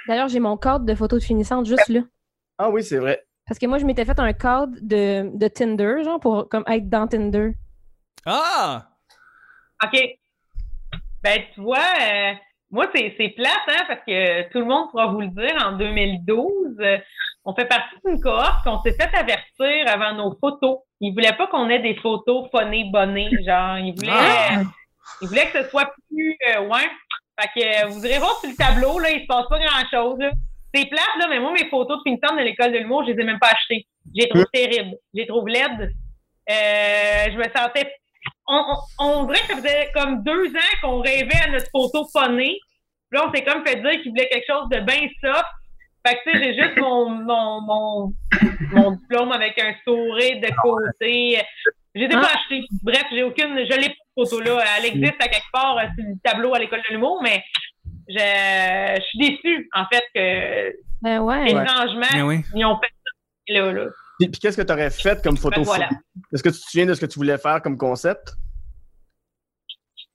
D'ailleurs, 0.08 0.28
j'ai 0.28 0.40
mon 0.40 0.56
cadre 0.56 0.84
de 0.86 0.94
photos 0.94 1.20
de 1.20 1.24
finissante 1.24 1.66
juste 1.66 1.88
là. 1.88 2.00
Ah 2.56 2.70
oui, 2.70 2.82
c'est 2.82 2.98
vrai. 2.98 3.22
Parce 3.46 3.58
que 3.58 3.66
moi, 3.66 3.78
je 3.78 3.84
m'étais 3.84 4.04
fait 4.04 4.18
un 4.18 4.32
cadre 4.32 4.72
de, 4.80 5.36
de 5.36 5.48
Tinder, 5.48 6.02
genre, 6.04 6.18
pour 6.18 6.48
comme 6.48 6.64
être 6.66 6.88
dans 6.88 7.06
Tinder. 7.06 7.52
Ah! 8.26 8.88
OK. 9.84 10.00
Ben, 11.22 11.40
tu 11.54 11.60
vois, 11.60 11.78
euh, 11.78 12.32
moi, 12.70 12.86
c'est, 12.94 13.14
c'est 13.18 13.30
plate, 13.30 13.52
hein, 13.68 13.84
parce 13.88 14.00
que 14.06 14.50
tout 14.50 14.58
le 14.58 14.64
monde 14.66 14.90
pourra 14.90 15.06
vous 15.06 15.20
le 15.20 15.28
dire, 15.28 15.56
en 15.64 15.72
2012, 15.72 16.46
euh, 16.80 16.98
on 17.44 17.54
fait 17.54 17.64
partie 17.66 17.94
d'une 18.04 18.20
cohorte 18.20 18.62
qu'on 18.64 18.80
s'est 18.82 18.92
fait 18.92 19.14
avertir 19.14 19.86
avant 19.86 20.12
nos 20.14 20.36
photos. 20.38 20.78
Ils 21.00 21.12
voulaient 21.12 21.36
pas 21.36 21.46
qu'on 21.46 21.70
ait 21.70 21.78
des 21.78 21.94
photos 21.96 22.48
phonées, 22.50 22.84
bonnées, 22.92 23.30
genre, 23.46 23.78
ils 23.78 23.94
voulaient, 23.96 24.12
Ah. 24.12 24.62
ils 25.22 25.28
voulaient 25.28 25.50
que 25.50 25.62
ce 25.62 25.68
soit 25.70 25.90
plus, 26.10 26.36
euh, 26.56 26.60
ouais. 26.66 26.88
Fait 27.40 27.48
que, 27.54 27.84
euh, 27.84 27.88
vous 27.88 28.04
irez 28.04 28.18
voir 28.18 28.36
sur 28.40 28.50
le 28.50 28.56
tableau, 28.56 28.98
là, 28.98 29.10
il 29.10 29.22
se 29.22 29.26
passe 29.26 29.46
pas 29.48 29.58
grand-chose. 29.58 30.18
C'est 30.74 30.86
plate, 30.90 31.16
là, 31.18 31.26
mais 31.30 31.40
moi, 31.40 31.52
mes 31.52 31.68
photos 31.70 31.98
de 31.98 32.02
finissante 32.10 32.36
de 32.38 32.42
l'école 32.42 32.72
de 32.72 32.78
l'humour, 32.78 33.04
je 33.06 33.12
les 33.12 33.22
ai 33.22 33.24
même 33.24 33.38
pas 33.38 33.48
achetées. 33.48 33.86
Je 34.14 34.22
les 34.22 34.28
trouve 34.28 34.44
terribles. 34.52 34.96
Je 35.14 35.20
les 35.20 35.26
trouve 35.26 35.48
laides. 35.48 35.90
Euh, 36.50 37.30
je 37.30 37.36
me 37.38 37.44
sentais 37.44 37.90
on, 38.46 38.64
on, 38.98 39.04
on 39.20 39.24
dirait 39.24 39.40
que 39.40 39.46
ça 39.48 39.56
faisait 39.56 39.90
comme 39.94 40.22
deux 40.22 40.48
ans 40.48 40.76
qu'on 40.82 41.00
rêvait 41.00 41.42
à 41.46 41.50
notre 41.50 41.70
photo 41.70 42.06
phonée. 42.12 42.58
Puis 43.10 43.18
là, 43.20 43.26
on 43.28 43.32
s'est 43.34 43.44
comme 43.44 43.64
fait 43.66 43.76
dire 43.76 44.02
qu'il 44.02 44.10
voulait 44.10 44.28
quelque 44.28 44.46
chose 44.46 44.68
de 44.70 44.80
bien 44.80 45.08
soft. 45.22 45.44
Fait 46.06 46.16
que, 46.16 46.30
tu 46.30 46.38
sais, 46.38 46.44
j'ai 46.44 46.62
juste 46.62 46.76
mon, 46.80 47.10
mon, 47.10 47.60
mon, 47.62 48.12
mon 48.72 48.90
diplôme 48.92 49.32
avec 49.32 49.58
un 49.60 49.74
sourire 49.84 50.40
de 50.40 50.48
côté. 50.62 51.42
Je 51.94 52.00
les 52.00 52.06
ai 52.06 52.08
pas 52.08 52.32
achetés. 52.34 52.64
Bref, 52.82 53.04
j'ai 53.10 53.22
aucune, 53.22 53.56
je 53.58 53.76
l'ai 53.80 53.88
pas, 53.88 53.94
cette 54.24 54.30
photo-là. 54.30 54.62
Elle 54.78 54.84
existe 54.86 55.20
à 55.20 55.28
quelque 55.28 55.50
part 55.52 55.78
euh, 55.78 55.84
sur 55.96 56.04
le 56.06 56.14
tableau 56.22 56.54
à 56.54 56.58
l'école 56.58 56.82
de 56.88 56.94
l'humour, 56.94 57.20
mais 57.22 57.42
je, 58.08 58.14
je 58.98 59.02
suis 59.02 59.18
déçue, 59.18 59.68
en 59.74 59.84
fait, 59.86 60.04
que 60.14 60.76
Ben 61.02 61.20
ouais. 61.20 61.50
étrangement, 61.50 62.06
Ben 62.12 62.22
oui. 62.22 62.40
ils 62.54 62.64
ont 62.64 62.78
fait 62.78 62.88
ça 62.88 63.60
là, 63.60 63.72
là. 63.72 63.86
Puis, 64.18 64.28
puis 64.28 64.40
qu'est-ce 64.40 64.56
que 64.56 64.62
tu 64.62 64.72
aurais 64.72 64.90
fait 64.90 65.22
comme 65.22 65.36
photo? 65.36 65.60
Ben 65.60 65.66
voilà. 65.66 65.88
Est-ce 66.32 66.42
que 66.42 66.48
tu 66.48 66.56
te 66.56 66.64
souviens 66.70 66.86
de 66.86 66.94
ce 66.94 67.00
que 67.00 67.06
tu 67.06 67.18
voulais 67.18 67.38
faire 67.38 67.62
comme 67.62 67.76
concept? 67.76 68.32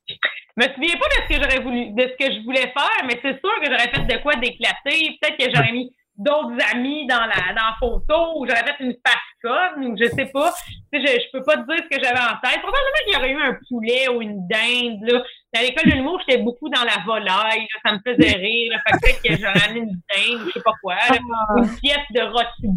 Je 0.08 0.16
me 0.58 0.74
souviens 0.74 0.98
pas 0.98 1.08
de 1.08 1.24
ce 1.24 1.28
que 1.30 1.44
j'aurais 1.44 1.64
voulu, 1.64 1.94
de 1.94 2.02
ce 2.02 2.26
que 2.26 2.34
je 2.34 2.44
voulais 2.44 2.72
faire, 2.74 3.06
mais 3.06 3.20
c'est 3.22 3.40
sûr 3.40 3.56
que 3.62 3.66
j'aurais 3.66 3.90
fait 3.90 4.06
de 4.06 4.22
quoi 4.22 4.36
d'éclater. 4.36 5.18
Peut-être 5.22 5.38
que 5.38 5.56
j'aurais 5.56 5.72
mis 5.72 5.96
d'autres 6.18 6.58
amis 6.74 7.08
dans 7.08 7.26
la, 7.26 7.54
dans 7.54 7.68
la 7.70 7.76
photo, 7.80 8.40
ou 8.40 8.46
j'aurais 8.48 8.64
fait 8.64 8.84
une 8.84 8.96
pasconne, 9.04 9.86
ou 9.86 9.96
je 10.00 10.06
sais 10.16 10.28
pas. 10.28 10.54
Tu 10.92 11.00
sais, 11.02 11.08
je, 11.08 11.22
je 11.24 11.32
peux 11.32 11.44
pas 11.44 11.58
te 11.58 11.66
dire 11.66 11.84
ce 11.84 11.98
que 11.98 12.04
j'avais 12.04 12.20
en 12.20 12.38
tête. 12.42 12.62
Probablement 12.62 13.02
qu'il 13.06 13.14
y 13.14 13.18
aurait 13.18 13.32
eu 13.32 13.42
un 13.42 13.58
poulet 13.68 14.08
ou 14.10 14.22
une 14.22 14.48
dinde, 14.48 15.00
là. 15.10 15.24
À 15.56 15.62
l'école 15.62 15.86
de 15.92 15.96
l'humour, 15.96 16.20
j'étais 16.28 16.42
beaucoup 16.42 16.70
dans 16.70 16.84
la 16.84 17.04
volaille, 17.06 17.62
là. 17.62 17.80
Ça 17.86 17.92
me 17.94 18.00
faisait 18.06 18.36
rire, 18.38 18.72
là. 18.74 18.80
Fait 18.88 18.94
que 18.94 19.00
peut-être 19.02 19.22
que 19.24 19.36
j'aurais 19.42 19.64
amené 19.70 19.80
une 19.82 19.90
dinde, 20.16 20.42
ou 20.42 20.48
je 20.48 20.52
sais 20.52 20.62
pas 20.62 20.74
quoi, 20.82 20.96
là. 20.96 21.18
Ou 21.56 21.64
une 21.64 21.76
pièce 21.78 21.98
de 22.14 22.22
rôti. 22.22 22.70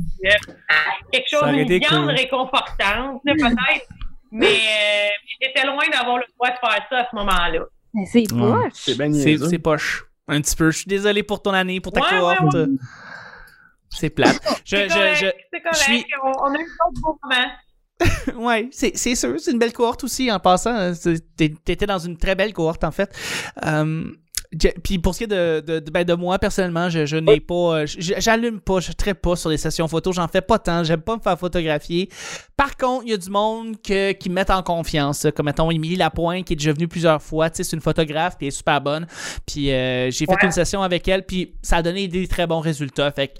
Quelque 1.12 1.28
chose, 1.28 1.42
une 1.52 1.66
viande 1.78 2.06
cool. 2.06 2.14
réconfortante, 2.14 3.22
peut-être. 3.24 3.86
Mais 4.32 4.46
euh, 4.46 5.08
j'étais 5.40 5.66
loin 5.66 5.84
d'avoir 5.92 6.18
le 6.18 6.24
droit 6.34 6.50
de 6.50 6.58
faire 6.58 6.86
ça 6.90 6.98
à 7.00 7.06
ce 7.10 7.16
moment-là. 7.16 7.60
Ben, 7.94 8.04
c'est 8.06 8.30
Ouais. 8.32 8.40
poche. 8.40 8.72
C'est 8.74 8.98
bien 8.98 9.12
C'est 9.12 9.58
poche. 9.58 10.04
Un 10.28 10.40
petit 10.40 10.56
peu. 10.56 10.70
Je 10.72 10.78
suis 10.78 10.88
désolé 10.88 11.22
pour 11.22 11.40
ton 11.40 11.52
année, 11.52 11.80
pour 11.80 11.92
ta 11.92 12.00
Ouais, 12.00 12.06
ouais, 12.20 12.36
cohorte. 12.36 12.56
C'est 13.98 14.10
plate. 14.10 14.38
Je, 14.64 14.76
je, 14.76 14.88
correct, 14.88 15.16
je, 15.16 15.26
correct. 15.60 15.66
je 15.72 15.78
suis- 15.78 16.04
On, 16.22 16.32
on 16.42 16.54
a 16.54 16.58
eu 16.58 16.64
d'autres 16.64 17.00
beaux 17.02 17.18
moments. 17.22 17.50
Ouais, 18.46 18.68
c'est 18.72 18.94
c'est 18.96 19.14
sûr, 19.14 19.34
c'est 19.38 19.52
une 19.52 19.58
belle 19.58 19.72
cohorte 19.72 20.04
aussi 20.04 20.30
en 20.30 20.38
passant. 20.38 20.92
T'es- 21.36 21.54
T'étais 21.64 21.86
dans 21.86 21.98
une 21.98 22.18
très 22.18 22.34
belle 22.34 22.52
cohorte 22.52 22.84
en 22.84 22.90
fait. 22.90 23.10
Euh, 23.64 24.04
Puis 24.82 24.98
pour 24.98 25.12
ce 25.14 25.18
qui 25.18 25.24
est 25.24 25.26
de, 25.26 25.60
de, 25.60 25.78
de- 25.80 25.90
ben, 25.90 26.04
de 26.04 26.14
moi 26.14 26.38
personnellement, 26.38 26.88
je, 26.88 27.04
je 27.06 27.16
n'ai 27.16 27.40
pas, 27.40 27.54
euh, 27.80 27.86
je- 27.86 28.14
j'allume 28.18 28.60
pas, 28.60 28.80
je 28.80 28.92
traite 28.92 29.20
pas 29.20 29.36
sur 29.36 29.50
les 29.50 29.56
sessions 29.58 29.88
photos, 29.88 30.14
j'en 30.16 30.28
fais 30.28 30.40
pas 30.40 30.58
tant, 30.58 30.82
j'aime 30.84 31.00
pas 31.00 31.16
me 31.16 31.20
faire 31.20 31.38
photographier. 31.38 32.08
Par 32.56 32.76
contre, 32.76 33.04
il 33.06 33.10
y 33.10 33.14
a 33.14 33.16
du 33.18 33.28
monde 33.30 33.76
que, 33.82 34.12
qui 34.12 34.28
me 34.30 34.34
met 34.36 34.50
en 34.50 34.62
confiance, 34.62 35.26
comme 35.34 35.46
mettons 35.46 35.70
Émilie 35.70 35.96
Lapointe 35.96 36.44
qui 36.44 36.52
est 36.52 36.56
déjà 36.56 36.72
venue 36.72 36.88
plusieurs 36.88 37.20
fois, 37.22 37.50
tu 37.50 37.56
sais, 37.58 37.64
c'est 37.64 37.76
une 37.76 37.82
photographe 37.82 38.36
puis 38.38 38.46
elle 38.46 38.52
est 38.52 38.56
super 38.56 38.80
bonne. 38.80 39.06
Puis 39.46 39.70
euh, 39.72 40.10
j'ai 40.10 40.26
fait 40.26 40.32
Ouais. 40.32 40.38
une 40.44 40.50
session 40.52 40.82
avec 40.82 41.06
elle 41.08 41.24
puis 41.24 41.54
ça 41.62 41.76
a 41.78 41.82
donné 41.82 42.08
des 42.08 42.26
très 42.28 42.46
bons 42.46 42.60
résultats. 42.60 43.10
Fait 43.10 43.28
que 43.28 43.34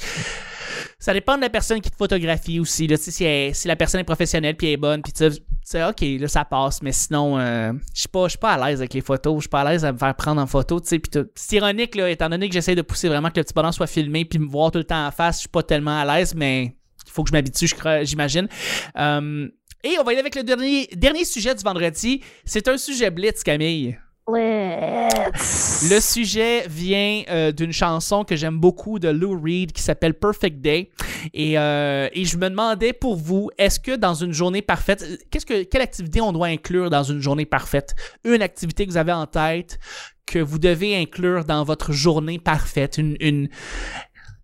ça 0.99 1.13
dépend 1.13 1.37
de 1.37 1.43
la 1.43 1.51
personne 1.51 1.81
qui 1.81 1.91
te 1.91 1.97
photographie 1.97 2.59
aussi. 2.61 2.87
Là, 2.87 2.97
Tu 2.99 3.05
sais, 3.05 3.11
si, 3.11 3.25
elle- 3.25 3.55
si 3.55 3.69
la 3.69 3.77
personne 3.77 4.01
est 4.01 4.05
professionnelle 4.05 4.57
puis 4.57 4.67
elle 4.69 4.73
est 4.75 4.77
bonne, 4.79 5.03
puis 5.03 5.13
tu 5.13 5.25
sais, 5.71 5.85
ok, 5.85 6.21
là, 6.21 6.29
ça 6.29 6.45
passe, 6.45 6.81
mais 6.83 6.93
sinon, 6.93 7.39
euh, 7.39 7.73
je 7.93 8.01
suis 8.01 8.09
pas, 8.09 8.27
pas 8.41 8.53
à 8.53 8.69
l'aise 8.69 8.81
avec 8.81 8.95
les 8.95 9.01
photos, 9.01 9.37
je 9.37 9.41
suis 9.43 9.49
pas 9.49 9.63
à 9.63 9.73
l'aise 9.73 9.85
à 9.85 9.93
me 9.93 9.99
faire 9.99 10.15
prendre 10.15 10.41
en 10.41 10.47
photo. 10.47 10.81
tu 10.81 10.89
sais, 10.89 10.99
puis. 10.99 11.23
C'est 11.35 11.57
ironique, 11.57 11.95
là, 11.95 12.09
étant 12.09 12.29
donné 12.29 12.49
que 12.49 12.55
j'essaie 12.55 12.75
de 12.75 12.83
pousser 12.83 13.09
vraiment 13.09 13.31
que 13.31 13.39
le 13.39 13.45
petit 13.45 13.55
bonhomme 13.55 13.73
soit 13.73 13.87
filmé 13.87 14.25
puis 14.25 14.39
me 14.39 14.49
voir 14.49 14.71
tout 14.71 14.79
le 14.79 14.85
temps 14.85 15.07
en 15.07 15.11
face, 15.11 15.37
je 15.37 15.41
suis 15.41 15.49
pas 15.49 15.63
tellement 15.63 15.99
à 16.01 16.05
l'aise, 16.05 16.35
mais 16.35 16.77
il 17.07 17.11
faut 17.11 17.25
que 17.25 17.31
je 17.31 17.33
m'habitue, 17.33 17.69
j'imagine. 18.03 18.49
Euh, 18.97 19.49
et 19.83 19.99
on 19.99 20.05
va 20.05 20.11
aller 20.11 20.21
avec 20.21 20.35
le 20.35 20.43
dernier, 20.43 20.89
dernier 20.93 21.25
sujet 21.25 21.55
du 21.55 21.63
vendredi. 21.63 22.21
C'est 22.45 22.69
un 22.69 22.79
sujet 22.79 23.11
blitz, 23.11 23.43
Camille. 23.43 23.99
Le 24.29 26.01
sujet 26.01 26.67
vient 26.69 27.23
euh, 27.31 27.53
d'une 27.53 27.73
chanson 27.73 28.25
que 28.25 28.35
j'aime 28.35 28.59
beaucoup 28.59 28.99
de 28.99 29.09
Lou 29.09 29.41
Reed 29.41 29.71
qui 29.73 29.83
s'appelle 29.83 30.15
Perfect 30.15 30.61
Day. 30.61 30.91
Et, 31.33 31.57
euh, 31.59 32.09
et 32.13 32.25
je 32.25 32.37
me 32.37 32.51
demandais 32.51 32.93
pour 32.93 33.15
vous, 33.15 33.51
est-ce 33.57 33.79
que 33.79 33.95
dans 33.95 34.15
une 34.15 34.33
journée 34.33 34.63
parfaite, 34.63 35.05
qu'est-ce 35.31 35.47
que, 35.47 35.63
quelle 35.63 35.83
activité 35.83 36.21
on 36.21 36.33
doit 36.33 36.49
inclure 36.49 36.91
dans 36.91 37.05
une 37.05 37.21
journée 37.21 37.47
parfaite? 37.47 37.95
Une 38.25 38.43
activité 38.43 38.85
que 38.85 38.91
vous 38.91 38.97
avez 38.97 39.13
en 39.13 39.27
tête 39.27 39.79
que 40.27 40.41
vous 40.41 40.59
devez 40.59 40.97
inclure 40.97 41.45
dans 41.45 41.63
votre 41.63 41.93
journée 41.93 42.41
parfaite? 42.41 42.99
Une, 42.99 43.17
une 43.21 43.49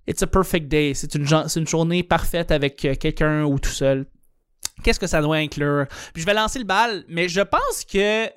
It's 0.07 0.23
a 0.23 0.27
perfect 0.29 0.69
day. 0.69 0.93
C'est 0.95 1.15
une, 1.15 1.27
journée 1.67 2.03
parfaite 2.05 2.53
avec 2.53 2.85
euh, 2.85 2.95
quelqu'un 2.95 3.45
ou 3.45 3.59
tout 3.59 3.71
seul. 3.71 4.07
Qu'est-ce 4.85 5.01
que 5.01 5.07
ça 5.07 5.21
doit 5.21 5.37
inclure? 5.37 5.87
Puis 6.13 6.23
je 6.23 6.27
vais 6.27 6.35
lancer 6.35 6.59
le 6.61 6.65
bal, 6.65 7.05
mais 7.09 7.29
je 7.29 7.41
pense 7.41 7.85
que 7.85 8.29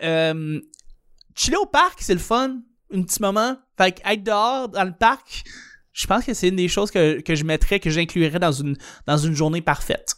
chiller 1.36 1.58
au 1.58 1.66
parc, 1.66 2.02
c'est 2.02 2.14
le 2.14 2.20
fun. 2.20 2.62
Un 2.94 3.02
petit 3.02 3.22
moment. 3.22 3.58
Fait 3.78 3.92
que 3.92 4.10
être 4.10 4.24
dehors 4.24 4.70
dans 4.70 4.84
le 4.84 4.94
parc, 4.94 5.44
je 5.92 6.08
pense 6.08 6.26
que 6.26 6.34
c'est 6.34 6.50
une 6.50 6.56
des 6.56 6.68
choses 6.68 6.92
que, 6.92 7.22
que 7.22 7.36
je 7.36 7.44
mettrais, 7.44 7.80
que 7.80 7.90
j'inclurais 7.90 8.40
dans 8.40 8.52
une, 8.52 8.78
dans 9.08 9.18
une 9.18 9.34
journée 9.34 9.62
parfaite. 9.62 10.16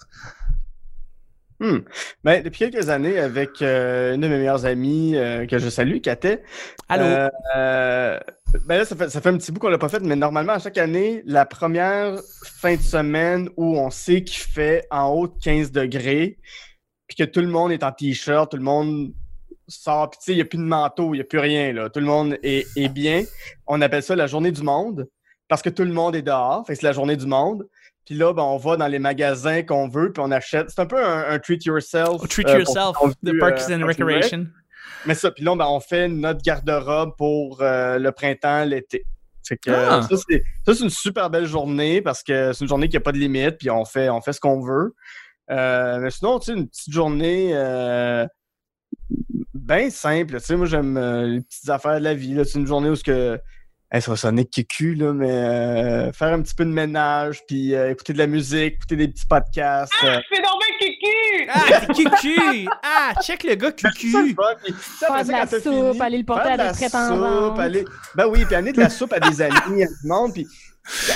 Hmm. 1.59 1.79
Ben, 2.23 2.43
depuis 2.43 2.69
quelques 2.69 2.89
années, 2.89 3.17
avec 3.17 3.63
euh, 3.63 4.13
une 4.13 4.21
de 4.21 4.27
mes 4.27 4.37
meilleures 4.37 4.65
amies 4.65 5.15
euh, 5.15 5.47
que 5.47 5.57
je 5.57 5.69
salue, 5.69 6.01
Katé, 6.01 6.39
Allô? 6.87 7.03
euh, 7.55 8.19
ben 8.67 8.77
là, 8.77 8.85
ça 8.85 8.95
fait, 8.95 9.09
ça 9.09 9.21
fait 9.21 9.29
un 9.29 9.37
petit 9.37 9.51
bout 9.51 9.59
qu'on 9.59 9.69
l'a 9.69 9.79
pas 9.79 9.89
fait, 9.89 9.99
mais 10.01 10.15
normalement, 10.15 10.53
à 10.53 10.59
chaque 10.59 10.77
année, 10.77 11.23
la 11.25 11.47
première 11.47 12.19
fin 12.43 12.75
de 12.75 12.81
semaine 12.81 13.49
où 13.57 13.75
on 13.79 13.89
sait 13.89 14.23
qu'il 14.23 14.37
fait 14.39 14.85
en 14.91 15.07
haut 15.09 15.27
de 15.27 15.33
15 15.43 15.71
degrés, 15.71 16.37
puis 17.07 17.17
que 17.17 17.23
tout 17.23 17.41
le 17.41 17.47
monde 17.47 17.71
est 17.71 17.83
en 17.83 17.91
t-shirt, 17.91 18.51
tout 18.51 18.57
le 18.57 18.63
monde 18.63 19.13
sort, 19.67 20.09
puis 20.09 20.19
tu 20.19 20.25
sais, 20.25 20.31
il 20.33 20.35
n'y 20.35 20.41
a 20.41 20.45
plus 20.45 20.57
de 20.57 20.63
manteau, 20.63 21.13
il 21.13 21.17
n'y 21.17 21.21
a 21.21 21.25
plus 21.25 21.39
rien, 21.39 21.73
là. 21.73 21.89
Tout 21.89 21.99
le 21.99 22.05
monde 22.05 22.37
est, 22.43 22.67
est 22.75 22.89
bien. 22.89 23.23
On 23.65 23.81
appelle 23.81 24.03
ça 24.03 24.15
la 24.15 24.27
journée 24.27 24.51
du 24.51 24.61
monde, 24.63 25.07
parce 25.47 25.61
que 25.61 25.69
tout 25.69 25.83
le 25.83 25.93
monde 25.93 26.15
est 26.15 26.21
dehors, 26.21 26.65
fait 26.65 26.73
que 26.73 26.79
c'est 26.79 26.85
la 26.85 26.93
journée 26.93 27.15
du 27.15 27.25
monde. 27.25 27.67
Puis 28.05 28.15
là, 28.15 28.33
ben, 28.33 28.43
on 28.43 28.57
va 28.57 28.77
dans 28.77 28.87
les 28.87 28.99
magasins 28.99 29.63
qu'on 29.63 29.89
veut, 29.89 30.13
puis 30.13 30.23
on 30.25 30.31
achète. 30.31 30.69
C'est 30.69 30.79
un 30.79 30.85
peu 30.85 31.03
un, 31.03 31.29
un 31.29 31.39
treat 31.39 31.65
yourself. 31.65 32.25
Treat 32.29 32.47
euh, 32.47 32.59
yourself, 32.59 32.95
the 33.23 33.31
vu, 33.31 33.39
Parks 33.39 33.69
euh, 33.69 33.75
and 33.75 33.79
Parks 33.81 33.81
and 33.81 33.85
Rec. 33.85 33.97
Recreation. 33.97 34.47
Mais 35.05 35.13
ça, 35.13 35.31
puis 35.31 35.43
là, 35.43 35.55
ben, 35.55 35.65
on 35.67 35.79
fait 35.79 36.07
notre 36.07 36.41
garde-robe 36.41 37.15
pour 37.17 37.61
euh, 37.61 37.99
le 37.99 38.11
printemps, 38.11 38.63
l'été. 38.63 39.03
Que 39.49 39.71
Ah. 39.71 40.01
ça, 40.09 40.17
c'est 40.27 40.43
ça, 40.65 40.73
c'est 40.73 40.83
une 40.83 40.89
super 40.89 41.29
belle 41.29 41.45
journée 41.45 42.01
parce 42.01 42.21
que 42.21 42.51
c'est 42.51 42.65
une 42.65 42.67
journée 42.67 42.89
qui 42.89 42.97
n'a 42.97 42.99
pas 42.99 43.13
de 43.13 43.17
limite, 43.17 43.57
puis 43.57 43.69
on 43.69 43.85
fait, 43.85 44.09
on 44.09 44.19
fait 44.19 44.33
ce 44.33 44.41
qu'on 44.41 44.59
veut. 44.59 44.93
Euh, 45.49 45.99
mais 45.99 46.11
sinon, 46.11 46.39
tu 46.39 46.47
sais, 46.47 46.57
une 46.57 46.67
petite 46.67 46.93
journée 46.93 47.51
euh, 47.53 48.25
bien 49.53 49.89
simple. 49.89 50.39
Tu 50.39 50.45
sais, 50.45 50.55
moi, 50.55 50.65
j'aime 50.65 50.97
euh, 50.97 51.25
les 51.27 51.41
petites 51.41 51.69
affaires 51.69 51.99
de 51.99 52.03
la 52.03 52.13
vie. 52.13 52.33
là. 52.33 52.43
C'est 52.45 52.59
une 52.59 52.67
journée 52.67 52.89
où 52.89 52.95
ce 52.95 53.03
que. 53.03 53.39
Hey, 53.89 54.01
ça 54.01 54.11
va 54.11 54.17
sonner 54.17 54.43
kiku, 54.43 54.95
là, 54.95 55.13
mais 55.13 55.31
euh, 55.31 56.11
faire 56.11 56.33
un 56.33 56.41
petit 56.41 56.53
peu 56.53 56.65
de 56.65 56.69
ménage, 56.71 57.39
puis 57.47 57.73
euh, 57.73 57.89
écouter 57.91 58.11
de 58.11 58.17
la 58.17 58.27
musique, 58.27 58.73
écouter 58.75 58.97
des 58.97 59.07
petits 59.07 59.25
podcasts. 59.25 59.93
euh, 60.03 60.19
Je 60.29 60.35
fais 60.35 60.41
donc 60.41 60.59
bien 60.59 60.87
cucu! 60.89 61.49
Ah, 61.49 61.79
t'es 61.79 61.93
cucu! 62.03 62.67
Ah, 62.83 63.13
check 63.23 63.45
le 63.45 63.55
gars 63.55 63.71
c'est 63.77 63.83
ça, 63.83 63.87
le 63.87 63.93
cucu! 63.93 64.35
Puis, 64.35 64.35
après 64.43 64.73
Faire 64.73 65.21
de 65.23 65.25
ça, 65.25 65.31
la 65.39 65.47
soupe, 65.47 65.61
fini, 65.93 66.01
aller 66.01 66.17
le 66.17 66.25
porter 66.25 66.43
faire 66.43 66.51
à 66.51 66.57
de 66.57 66.61
des 66.63 66.67
la 66.67 66.73
prétendants. 66.73 67.49
soupe, 67.49 67.59
aller- 67.59 67.85
Ben 68.15 68.27
oui, 68.27 68.43
puis 68.43 68.55
amener 68.55 68.73
de 68.73 68.79
la 68.81 68.89
soupe 68.89 69.13
à 69.13 69.21
des 69.21 69.41
amis, 69.41 69.83
à 69.83 69.87
du 69.87 69.93
monde. 70.03 70.33
Puis 70.33 70.45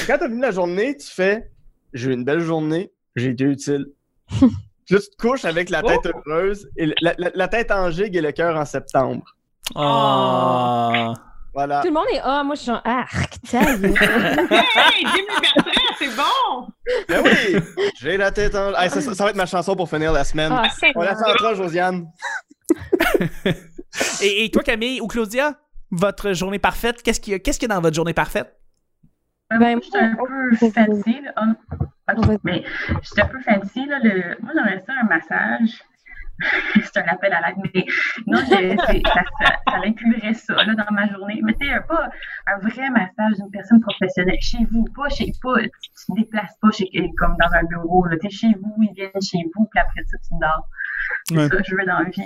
quand 0.07 0.17
t'as 0.17 0.29
fini 0.29 0.39
la 0.39 0.51
journée, 0.51 0.95
tu 0.95 1.07
fais 1.07 1.51
J'ai 1.91 2.11
eu 2.11 2.13
une 2.13 2.23
belle 2.23 2.39
journée, 2.39 2.93
j'ai 3.17 3.31
été 3.31 3.43
utile. 3.43 3.87
Puis 4.85 4.95
là, 4.95 5.01
tu 5.01 5.09
te 5.15 5.15
couches 5.27 5.45
avec 5.45 5.69
la 5.69 5.81
tête 5.83 6.05
heureuse, 6.27 6.67
et 6.77 6.87
la, 7.01 7.13
la- 7.17 7.31
la 7.33 7.47
tête 7.47 7.71
en 7.71 7.89
gigue 7.91 8.15
et 8.15 8.21
le 8.21 8.31
cœur 8.31 8.55
en 8.57 8.65
septembre. 8.65 9.23
Ah. 9.75 11.13
Voilà. 11.53 11.81
Tout 11.81 11.87
le 11.87 11.93
monde 11.93 12.05
est 12.13 12.19
Ah, 12.23 12.43
moi 12.45 12.55
je 12.55 12.61
suis 12.61 12.71
en 12.71 12.79
arc, 12.85 13.33
gueule. 13.51 13.85
Hey, 13.85 15.05
Jimmy 15.05 15.27
Bertrand, 15.41 15.95
c'est 15.99 16.15
bon! 16.15 16.67
Ben 17.09 17.21
oui, 17.25 17.57
j'ai 17.99 18.15
la 18.17 18.31
tête 18.31 18.55
en. 18.55 18.73
Hey, 18.73 18.89
ça, 18.89 19.01
ça- 19.01 19.13
ça 19.13 19.23
va 19.25 19.29
être 19.31 19.35
ma 19.35 19.45
chanson 19.45 19.75
pour 19.75 19.89
finir 19.89 20.13
la 20.13 20.23
semaine. 20.23 20.51
Ah, 20.53 20.67
On 20.95 21.01
la 21.01 21.13
chantera, 21.13 21.53
Josiane. 21.55 22.07
Et, 24.21 24.45
et 24.45 24.51
toi, 24.51 24.63
Camille 24.63 25.01
ou 25.01 25.07
Claudia, 25.07 25.55
votre 25.91 26.31
journée 26.31 26.59
parfaite, 26.59 27.03
qu'est-ce 27.03 27.19
qu'il 27.19 27.33
y 27.33 27.35
a, 27.35 27.39
qu'est-ce 27.39 27.59
qu'il 27.59 27.67
y 27.67 27.71
a 27.71 27.75
dans 27.75 27.81
votre 27.81 27.95
journée 27.95 28.13
parfaite? 28.13 28.55
Euh, 29.51 29.57
Ben, 29.57 29.71
moi, 29.73 29.81
j'étais 29.83 29.97
un 29.99 30.15
peu 30.15 30.55
fancy. 30.55 31.21
Là. 31.21 31.55
Mais 32.43 32.63
j'étais 33.03 33.21
un 33.21 33.27
peu 33.27 33.39
fancy. 33.41 33.85
Là, 33.85 33.99
le... 34.03 34.37
Moi, 34.41 34.51
j'aimerais 34.55 34.83
ça 34.85 34.93
un 35.01 35.05
massage. 35.07 35.81
c'est 36.73 36.97
un 36.97 37.05
appel 37.07 37.31
à 37.33 37.41
l'aide, 37.49 37.57
mais 37.71 37.85
non, 38.25 38.39
je- 38.39 38.75
ça, 38.75 38.87
ça, 39.13 39.55
ça 39.69 39.77
inclurait 39.85 40.33
ça 40.33 40.55
là, 40.55 40.73
dans 40.73 40.91
ma 40.91 41.07
journée. 41.07 41.39
Mais 41.43 41.53
tu 41.53 41.67
sais, 41.67 41.79
pas 41.87 42.09
un 42.47 42.57
vrai 42.57 42.89
massage 42.89 43.35
d'une 43.37 43.51
personne 43.51 43.79
professionnelle. 43.79 44.37
Chez 44.41 44.57
vous, 44.71 44.83
pas 44.95 45.07
chez 45.09 45.31
pas, 45.43 45.59
tu 45.61 45.69
te 45.69 46.15
déplaces 46.19 46.57
pas 46.59 46.71
chez, 46.71 46.89
comme 47.19 47.35
dans 47.39 47.53
un 47.53 47.63
bureau. 47.65 48.05
Là. 48.07 48.17
T'es 48.19 48.31
chez 48.31 48.47
vous, 48.59 48.75
ils 48.81 48.91
viennent 48.95 49.11
chez 49.21 49.37
vous, 49.53 49.67
puis 49.71 49.79
après 49.79 50.01
ça, 50.07 50.17
tu 50.17 50.33
dors. 50.41 50.67
C'est 51.25 51.37
Ouais. 51.37 51.47
ça 51.47 51.57
que 51.57 51.63
je 51.63 51.75
veux 51.75 51.85
dans 51.85 51.99
la 51.99 52.09
vie. 52.09 52.25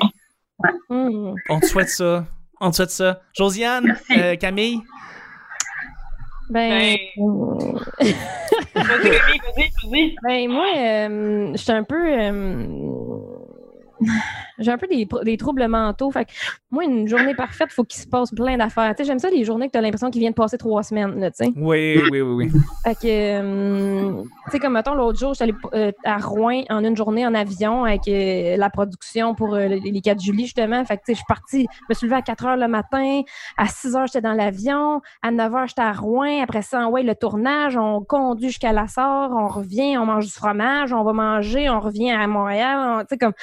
Hum. 0.89 1.36
On 1.50 1.60
te 1.60 1.65
souhaite 1.65 1.89
ça. 1.89 2.25
On 2.62 2.72
te 2.72 2.77
souhaite 2.77 2.91
ça. 2.91 3.20
Josiane, 3.38 3.84
Merci. 3.86 4.13
euh, 4.17 4.36
Camille, 4.38 4.82
Ben, 6.50 6.70
Ben. 6.70 6.98
Vas-y, 8.75 9.10
Camille, 9.10 9.40
vas-y, 9.56 9.72
vas-y. 9.92 10.16
ben, 10.24 10.50
moi, 10.52 10.66
euh, 10.78 11.52
j'étais 11.56 11.72
un 11.72 11.84
peu. 11.84 11.96
euh, 12.08 12.66
j'ai 14.60 14.72
un 14.72 14.78
peu 14.78 14.88
des, 14.88 15.38
troubles 15.38 15.68
mentaux. 15.68 16.12
Fait 16.12 16.26
que 16.26 16.32
moi, 16.72 16.84
une 16.84 17.08
journée 17.08 17.36
parfaite, 17.36 17.72
faut 17.72 17.84
qu'il 17.84 18.02
se 18.02 18.08
passe 18.08 18.32
plein 18.32 18.58
d'affaires. 18.58 18.94
Tu 18.96 19.04
sais, 19.04 19.08
j'aime 19.08 19.20
ça 19.20 19.30
les 19.30 19.44
journées 19.44 19.68
que 19.68 19.74
tu 19.74 19.78
as 19.78 19.82
l'impression 19.82 20.10
qu'ils 20.12 20.20
viennent 20.22 20.32
de 20.32 20.36
passer 20.36 20.58
trois 20.58 20.84
semaines, 20.84 21.20
là, 21.20 21.32
tu 21.32 21.46
sais. 21.46 21.54
Oui, 21.56 21.98
oui, 22.10 22.22
oui, 22.22 22.50
oui. 22.52 22.52
Fait 22.84 22.96
que, 22.96 23.08
euh, 23.08 24.24
tu 24.24 24.52
sais, 24.52 24.60
comme 24.60 24.74
mettons, 24.74 24.94
l'autre 24.94 25.20
jour, 25.20 25.34
j'étais 25.34 25.44
allée 25.44 25.56
euh, 25.74 25.92
à 26.04 26.18
Rouen 26.18 26.64
en 26.70 26.84
une 26.84 26.96
journée 26.96 27.26
en 27.26 27.34
avion 27.34 27.84
avec 27.86 28.08
euh, 28.08 28.58
la 28.58 28.70
production 28.70 29.36
pour 29.36 29.56
euh, 29.56 29.68
les 29.68 29.80
les 29.80 30.02
4 30.02 30.22
juillet, 30.22 30.44
justement. 30.46 30.84
Fait 30.86 30.98
que, 30.98 31.04
tu 31.06 31.08
sais, 31.08 31.14
je 31.14 31.18
suis 31.18 31.26
partie, 31.28 31.68
je 31.72 31.86
me 31.90 31.94
suis 31.94 32.08
levée 32.08 32.18
à 32.18 32.22
4 32.22 32.46
heures 32.46 32.58
le 32.58 32.68
matin. 32.68 33.22
À 33.58 33.68
6 33.68 33.96
heures, 33.96 34.08
j'étais 34.08 34.22
dans 34.22 34.34
l'avion. 34.34 35.02
À 35.22 35.32
9 35.32 35.56
heures, 35.56 35.68
j'étais 35.68 35.82
à 35.82 35.94
Rouen. 35.94 36.42
Après 36.44 36.62
ça, 36.62 36.88
ouais, 36.90 37.04
le 37.04 37.16
tournage, 37.16 37.78
on 37.78 38.02
conduit 38.02 38.50
jusqu'à 38.50 38.72
la 38.74 38.88
Sarre, 38.88 39.32
on 39.32 39.48
revient, 39.48 39.98
on 39.98 40.06
mange 40.06 40.26
du 40.26 40.32
fromage, 40.32 40.94
on 40.94 41.04
va 41.04 41.14
manger, 41.14 41.70
on 41.70 41.80
revient 41.80 42.12
à 42.12 42.28
Montréal. 42.28 42.78
on- 42.80 43.00
Tu 43.02 43.08
sais, 43.12 43.18
comme, 43.18 43.34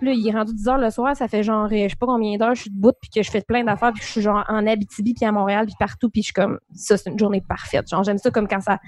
là, 0.00 0.12
il 0.12 0.28
est 0.28 0.32
rendu 0.32 0.47
10 0.52 0.68
heures 0.68 0.78
le 0.78 0.90
soir, 0.90 1.16
ça 1.16 1.28
fait 1.28 1.42
genre, 1.42 1.66
euh, 1.66 1.84
je 1.84 1.88
sais 1.88 1.96
pas 1.96 2.06
combien 2.06 2.36
d'heures, 2.36 2.54
je 2.54 2.62
suis 2.62 2.70
debout, 2.70 2.92
puis 3.00 3.10
que 3.10 3.22
je 3.22 3.30
fais 3.30 3.42
plein 3.42 3.64
d'affaires, 3.64 3.92
puis 3.92 4.00
que 4.00 4.06
je 4.06 4.12
suis 4.12 4.22
genre 4.22 4.44
en 4.48 4.66
Abitibi, 4.66 5.14
puis 5.14 5.24
à 5.24 5.32
Montréal, 5.32 5.66
puis 5.66 5.74
partout, 5.78 6.10
puis 6.10 6.22
je 6.22 6.26
suis 6.26 6.32
comme, 6.32 6.58
ça, 6.74 6.96
c'est 6.96 7.10
une 7.10 7.18
journée 7.18 7.42
parfaite. 7.46 7.88
Genre, 7.88 8.02
j'aime 8.04 8.18
ça 8.18 8.30
comme 8.30 8.48
quand 8.48 8.60
ça. 8.60 8.78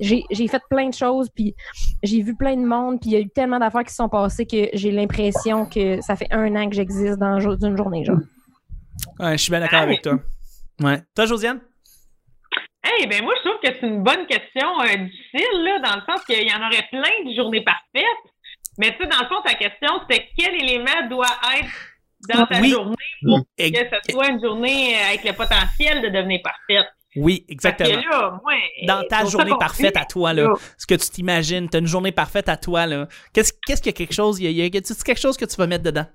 J'ai 0.00 0.24
j'ai 0.30 0.48
fait 0.48 0.62
plein 0.70 0.88
de 0.88 0.94
choses, 0.94 1.28
puis 1.34 1.54
j'ai 2.02 2.22
vu 2.22 2.34
plein 2.34 2.56
de 2.56 2.64
monde, 2.64 3.00
puis 3.00 3.10
il 3.10 3.12
y 3.12 3.16
a 3.16 3.20
eu 3.20 3.28
tellement 3.28 3.58
d'affaires 3.58 3.84
qui 3.84 3.90
se 3.90 3.96
sont 3.96 4.08
passées 4.08 4.46
que 4.46 4.68
j'ai 4.72 4.90
l'impression 4.90 5.66
que 5.66 6.00
ça 6.00 6.16
fait 6.16 6.28
un 6.30 6.54
an 6.56 6.68
que 6.68 6.74
j'existe 6.74 7.18
dans 7.18 7.38
une 7.38 7.76
journée, 7.76 8.04
genre. 8.04 8.18
Ouais, 9.20 9.32
je 9.32 9.42
suis 9.42 9.50
bien 9.50 9.60
d'accord 9.60 9.80
avec 9.80 10.02
toi. 10.02 10.18
Ouais. 10.80 11.02
Toi, 11.14 11.26
Josiane? 11.26 11.60
Hey, 12.82 13.06
ben 13.06 13.22
moi, 13.22 13.34
je 13.36 13.48
trouve 13.48 13.60
que 13.60 13.68
c'est 13.78 13.86
une 13.86 14.02
bonne 14.02 14.26
question 14.26 14.80
euh, 14.80 14.96
difficile, 14.96 15.64
là, 15.64 15.78
dans 15.80 15.96
le 15.96 16.02
sens 16.08 16.24
qu'il 16.24 16.46
y 16.46 16.52
en 16.52 16.64
aurait 16.64 16.86
plein 16.90 17.28
de 17.30 17.34
journées 17.34 17.62
parfaites. 17.62 18.04
Mais 18.78 18.92
tu 18.96 19.02
sais, 19.02 19.08
dans 19.08 19.18
le 19.20 19.26
fond, 19.26 19.42
ta 19.44 19.54
question, 19.54 19.88
c'est 20.08 20.28
quel 20.38 20.54
élément 20.54 21.06
doit 21.10 21.26
être 21.58 21.68
dans 22.34 22.46
ta 22.46 22.60
Oui. 22.60 22.70
journée 22.70 22.96
pour 23.22 23.40
Ex- 23.58 23.78
que 23.78 23.86
ce 24.06 24.12
soit 24.12 24.28
une 24.28 24.40
journée 24.42 24.94
euh, 24.96 25.08
avec 25.08 25.24
le 25.24 25.32
potentiel 25.32 26.02
de 26.02 26.08
devenir 26.08 26.40
parfaite? 26.42 26.86
Oui, 27.16 27.44
exactement. 27.48 27.88
que 28.00 28.08
là, 28.08 28.40
moi, 28.42 28.52
Dans 28.86 29.02
ta 29.08 29.20
pour 29.22 29.30
journée 29.30 29.52
parfaite 29.58 29.96
à 29.96 30.04
toi, 30.04 30.32
là, 30.32 30.48
ce 30.76 30.86
que 30.86 30.94
tu 30.94 31.08
t'imagines, 31.10 31.68
t'as 31.68 31.78
une 31.80 31.86
journée 31.86 32.12
parfaite 32.12 32.48
à 32.48 32.56
toi, 32.56 32.86
là. 32.86 33.08
Qu'est-ce 33.32 33.52
qu'est-ce 33.66 33.82
qu'il 33.82 33.90
y 33.90 33.94
a 33.94 33.96
quelque 33.96 34.14
chose, 34.14 34.38
il 34.40 34.50
y 34.52 34.60
a, 34.62 34.64
y 34.66 34.70
quelque 34.70 35.16
chose 35.20 35.36
que 35.36 35.44
tu 35.46 35.56
vas 35.56 35.66
mettre 35.66 35.84
dedans? 35.84 36.06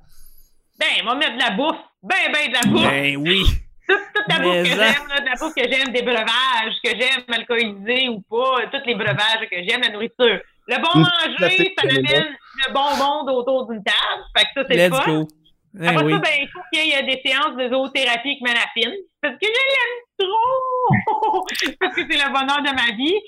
Ben, 0.80 0.88
on 1.04 1.06
va 1.08 1.16
mettre 1.16 1.34
de 1.34 1.40
la 1.40 1.52
bouffe. 1.52 1.78
Ben, 2.04 2.16
ben, 2.32 2.48
de 2.48 2.54
la 2.54 2.62
bouffe. 2.72 2.84
Ben 2.90 3.18
oui. 3.18 3.44
toute, 3.88 3.98
toute 4.14 4.28
la 4.30 4.40
bouffe 4.40 4.64
que 4.64 4.66
j'aime, 4.66 4.78
de 5.20 5.26
la 5.26 5.36
bouffe 5.40 5.54
que 5.56 5.72
j'aime, 5.72 5.94
des 5.94 6.02
breuvages, 6.04 6.76
que 6.84 6.90
j'aime 6.92 7.24
alcoolisés 7.28 8.10
ou 8.10 8.22
pas, 8.22 8.68
tous 8.72 8.86
les 8.86 8.96
breuvages 8.96 9.48
que 9.52 9.58
j'aime, 9.68 9.82
la 9.82 9.90
nourriture. 9.90 10.40
Le 10.68 10.78
bon 10.78 11.00
manger, 11.00 11.74
ça 11.78 11.84
amène 11.90 12.36
le 12.68 12.74
bon 12.74 12.96
monde 12.98 13.30
autour 13.30 13.68
d'une 13.68 13.84
table. 13.84 14.24
Fait 14.38 14.44
que 14.46 14.50
ça, 14.62 14.68
c'est 14.70 14.90
le 14.90 14.96
fun. 14.96 15.06
go. 15.06 15.28
Ben 15.74 15.88
Après 15.90 16.04
oui. 16.06 16.14
ça, 16.14 16.20
ben, 16.20 16.30
il 16.40 16.48
faut 16.50 16.60
qu'il 16.72 16.86
y 16.86 16.92
ait 16.92 17.04
des 17.04 17.22
séances 17.26 17.56
de 17.58 17.68
zoothérapie 17.70 18.30
avec 18.30 18.42
Manafine. 18.42 18.94
Parce 19.22 19.34
que 19.36 19.48
je 19.48 19.48
l'aime 19.50 20.30
trop! 20.30 21.46
parce 21.80 21.96
que 21.96 22.02
c'est 22.10 22.18
le 22.18 22.32
bonheur 22.32 22.62
de 22.62 22.76
ma 22.76 22.96
vie. 22.96 23.20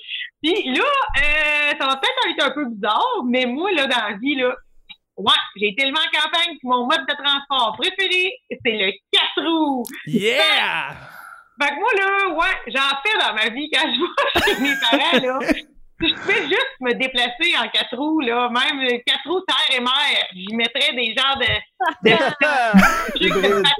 Puis 0.42 0.72
là, 0.74 0.84
euh, 0.84 1.72
ça 1.78 1.86
va 1.86 1.96
peut-être 1.96 2.38
être 2.38 2.44
un 2.46 2.50
peu 2.52 2.66
bizarre, 2.66 3.22
mais 3.26 3.46
moi, 3.46 3.72
là, 3.72 3.86
dans 3.86 4.08
la 4.10 4.16
vie, 4.16 4.36
là, 4.36 4.54
ouais, 5.16 5.32
j'ai 5.56 5.68
été 5.70 5.82
élevé 5.86 5.98
en 5.98 6.20
campagne, 6.20 6.56
puis 6.58 6.68
mon 6.68 6.86
mode 6.86 7.04
de 7.08 7.14
transport 7.14 7.76
préféré, 7.78 8.32
c'est 8.64 8.72
le 8.72 8.92
4 9.10 9.44
roues. 9.48 9.82
Yeah! 10.06 10.94
Fait 11.60 11.70
que 11.70 11.80
moi, 11.80 11.90
là, 11.96 12.28
ouais, 12.34 12.56
j'en 12.68 12.96
fais 13.04 13.18
dans 13.18 13.34
ma 13.34 13.48
vie 13.48 13.68
quand 13.72 13.88
je 13.92 14.00
vais 14.50 14.54
chez 14.54 14.60
mes 14.60 14.74
parents, 14.80 15.40
là. 15.40 15.48
Juste 16.56 16.80
me 16.80 16.92
déplacer 16.94 17.56
en 17.58 17.68
quatre 17.68 17.96
roues, 17.96 18.20
là, 18.20 18.48
même 18.48 18.80
euh, 18.84 18.98
quatre 19.06 19.28
roues 19.28 19.42
terre 19.46 19.76
et 19.76 19.80
mer, 19.80 20.26
j'y 20.32 20.54
mettrais 20.54 20.94
des 20.94 21.14
genres 21.16 21.38
de, 21.38 22.10
de. 23.28 23.62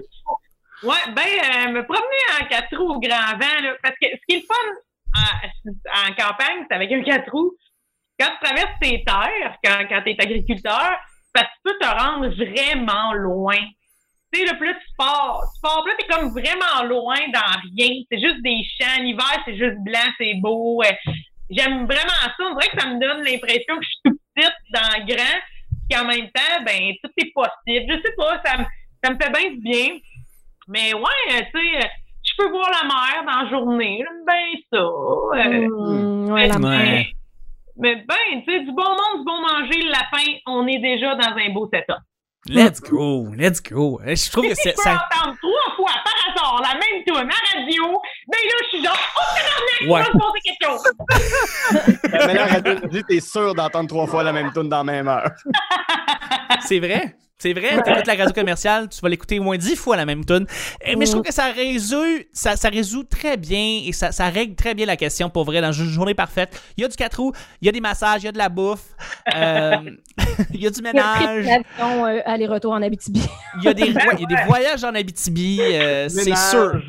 Ouais, 0.82 0.94
ben, 1.08 1.22
euh, 1.22 1.72
me 1.72 1.82
promener 1.84 2.22
en 2.38 2.46
quatre 2.46 2.76
roues 2.76 2.92
au 2.92 3.00
grand 3.00 3.32
vent, 3.32 3.60
là, 3.62 3.74
parce 3.82 3.94
que 4.00 4.08
ce 4.12 4.20
qui 4.28 4.36
est 4.36 4.40
le 4.40 4.46
fun 4.46 4.54
en, 5.16 6.10
en 6.10 6.14
campagne, 6.14 6.66
c'est 6.68 6.74
avec 6.74 6.92
un 6.92 7.02
quatre 7.02 7.30
roues. 7.32 7.56
Quand 8.20 8.28
tu 8.28 8.46
traverses 8.46 8.78
tes 8.80 9.02
terres, 9.02 9.56
quand, 9.64 9.86
quand 9.88 10.02
tu 10.02 10.10
es 10.10 10.20
agriculteur, 10.20 10.98
parce 11.32 11.46
que 11.46 11.52
tu 11.54 11.60
peux 11.64 11.78
te 11.78 11.86
rendre 11.86 12.28
vraiment 12.28 13.14
loin. 13.14 13.58
Tu 14.32 14.40
sais, 14.40 14.46
là, 14.46 14.54
plus 14.54 14.74
tu 14.74 14.94
pars, 14.98 15.40
tu 15.54 15.60
pars, 15.62 15.84
là, 15.86 15.94
t'es 15.98 16.06
comme 16.06 16.30
vraiment 16.30 16.82
loin 16.84 17.18
dans 17.32 17.60
rien. 17.62 18.02
C'est 18.10 18.20
juste 18.20 18.42
des 18.42 18.62
champs. 18.78 19.02
L'hiver, 19.02 19.42
c'est 19.44 19.56
juste 19.56 19.78
blanc, 19.78 20.12
c'est 20.18 20.34
beau. 20.40 20.82
J'aime 21.50 21.86
vraiment 21.86 22.20
ça. 22.24 22.32
On 22.40 22.54
dirait 22.54 22.70
que 22.70 22.80
ça 22.80 22.86
me 22.88 23.00
donne 23.00 23.22
l'impression 23.24 23.76
que 23.78 23.84
je 23.84 23.88
suis 23.88 24.00
tout 24.04 24.18
petite 24.34 24.54
dans 24.70 24.98
le 24.98 25.06
grand, 25.14 25.38
puis 25.70 25.96
qu'en 25.98 26.04
même 26.06 26.30
temps, 26.30 26.64
ben, 26.64 26.92
tout 27.02 27.10
est 27.18 27.32
possible. 27.32 27.92
Je 27.92 28.00
sais 28.02 28.14
pas, 28.16 28.42
ça 28.44 28.58
me, 28.58 28.64
ça 29.02 29.10
me 29.12 29.16
fait 29.20 29.30
bien 29.30 29.50
du 29.50 29.58
bien. 29.60 29.98
Mais 30.68 30.92
ouais, 30.94 31.00
euh, 31.32 31.42
tu 31.54 31.60
sais, 31.60 31.76
euh, 31.76 31.88
je 32.24 32.32
peux 32.38 32.50
voir 32.50 32.68
la 32.70 32.88
mer 32.88 33.24
dans 33.24 33.42
la 33.42 33.48
journée. 33.50 33.98
J'aime 34.04 34.24
bien 34.26 34.60
ça. 34.72 34.78
Euh, 34.78 35.66
Hum, 35.70 36.30
ouais, 36.32 36.48
la- 36.48 36.58
mais-. 36.58 37.06
Mais 37.78 37.96
ben, 37.96 38.42
tu 38.46 38.50
sais, 38.52 38.60
du 38.60 38.72
bon 38.72 38.82
monde, 38.88 39.18
du 39.18 39.24
bon 39.24 39.40
manger, 39.42 39.82
le 39.82 39.90
lapin, 39.90 40.32
on 40.46 40.66
est 40.66 40.78
déjà 40.78 41.14
dans 41.14 41.36
un 41.36 41.50
beau 41.50 41.68
setup. 41.72 41.98
Let's 42.48 42.80
go, 42.80 43.26
let's 43.36 43.60
go. 43.62 44.00
Je 44.04 44.30
trouve 44.30 44.48
que 44.48 44.54
Si 44.54 44.60
c'est 44.62 44.76
ça. 44.76 44.92
entendre 45.10 45.36
trois 45.40 45.74
fois 45.76 45.92
par 46.04 46.14
hasard 46.30 46.62
la 46.62 46.74
même 46.74 47.02
tune 47.04 47.16
à 47.16 47.56
radio, 47.58 48.00
ben 48.28 48.38
là, 48.38 48.54
je 48.62 48.68
suis 48.68 48.84
genre, 48.84 48.96
oh, 49.16 49.88
Ouais. 49.92 50.02
je 50.02 50.06
vais 50.06 50.14
me 50.14 50.18
poser 50.18 50.40
quelque 50.44 50.64
chose. 50.64 52.26
Mais 52.26 52.34
là, 52.34 52.46
radio, 52.46 52.74
dis, 52.88 53.02
t'es 53.08 53.20
sûr 53.20 53.54
d'entendre 53.54 53.88
trois 53.88 54.06
fois 54.06 54.22
la 54.22 54.32
même 54.32 54.52
tune 54.52 54.68
dans 54.68 54.78
la 54.78 54.84
même 54.84 55.08
heure. 55.08 55.30
C'est 56.60 56.78
vrai? 56.78 57.16
C'est 57.38 57.52
vrai, 57.52 57.82
t'écoutes 57.82 58.06
la 58.06 58.14
radio 58.14 58.32
commerciale, 58.32 58.88
tu 58.88 58.98
vas 59.02 59.10
l'écouter 59.10 59.38
au 59.38 59.42
moins 59.42 59.58
dix 59.58 59.76
fois 59.76 59.94
la 59.94 60.06
même 60.06 60.24
tune. 60.24 60.46
Eh, 60.80 60.96
Mais 60.96 61.04
je 61.04 61.10
trouve 61.10 61.22
que 61.22 61.32
ça 61.34 61.52
résout, 61.52 62.02
ça, 62.32 62.56
ça 62.56 62.70
résout 62.70 63.04
très 63.04 63.36
bien 63.36 63.82
et 63.84 63.92
ça, 63.92 64.10
ça 64.10 64.30
règle 64.30 64.54
très 64.54 64.74
bien 64.74 64.86
la 64.86 64.96
question 64.96 65.28
pour 65.28 65.44
vrai 65.44 65.60
dans 65.60 65.70
une 65.72 65.84
journée 65.90 66.14
parfaite. 66.14 66.58
Il 66.78 66.80
y 66.80 66.84
a 66.86 66.88
du 66.88 66.96
quatre 66.96 67.20
roues, 67.20 67.32
il 67.60 67.66
y 67.66 67.68
a 67.68 67.72
des 67.72 67.80
massages, 67.82 68.22
il 68.22 68.26
y 68.26 68.28
a 68.28 68.32
de 68.32 68.38
la 68.38 68.48
bouffe, 68.48 68.84
euh, 69.34 69.76
il 70.54 70.62
y 70.62 70.66
a 70.66 70.70
du 70.70 70.80
Il 70.80 70.84
y 70.86 70.88
a 70.88 70.92
ménage, 70.94 71.46
euh, 71.78 72.20
aller-retour 72.24 72.72
en 72.72 72.80
Abitibi. 72.80 73.22
il 73.58 73.64
y 73.64 73.68
a 73.68 73.74
des, 73.74 73.82
ouais, 73.92 74.02
il 74.14 74.20
y 74.20 74.34
a 74.34 74.36
des 74.38 74.44
voyages 74.46 74.84
en 74.84 74.94
Abitibi, 74.94 75.60
euh, 75.60 76.08
c'est 76.08 76.24
Ménage. 76.24 76.50
sûr. 76.50 76.82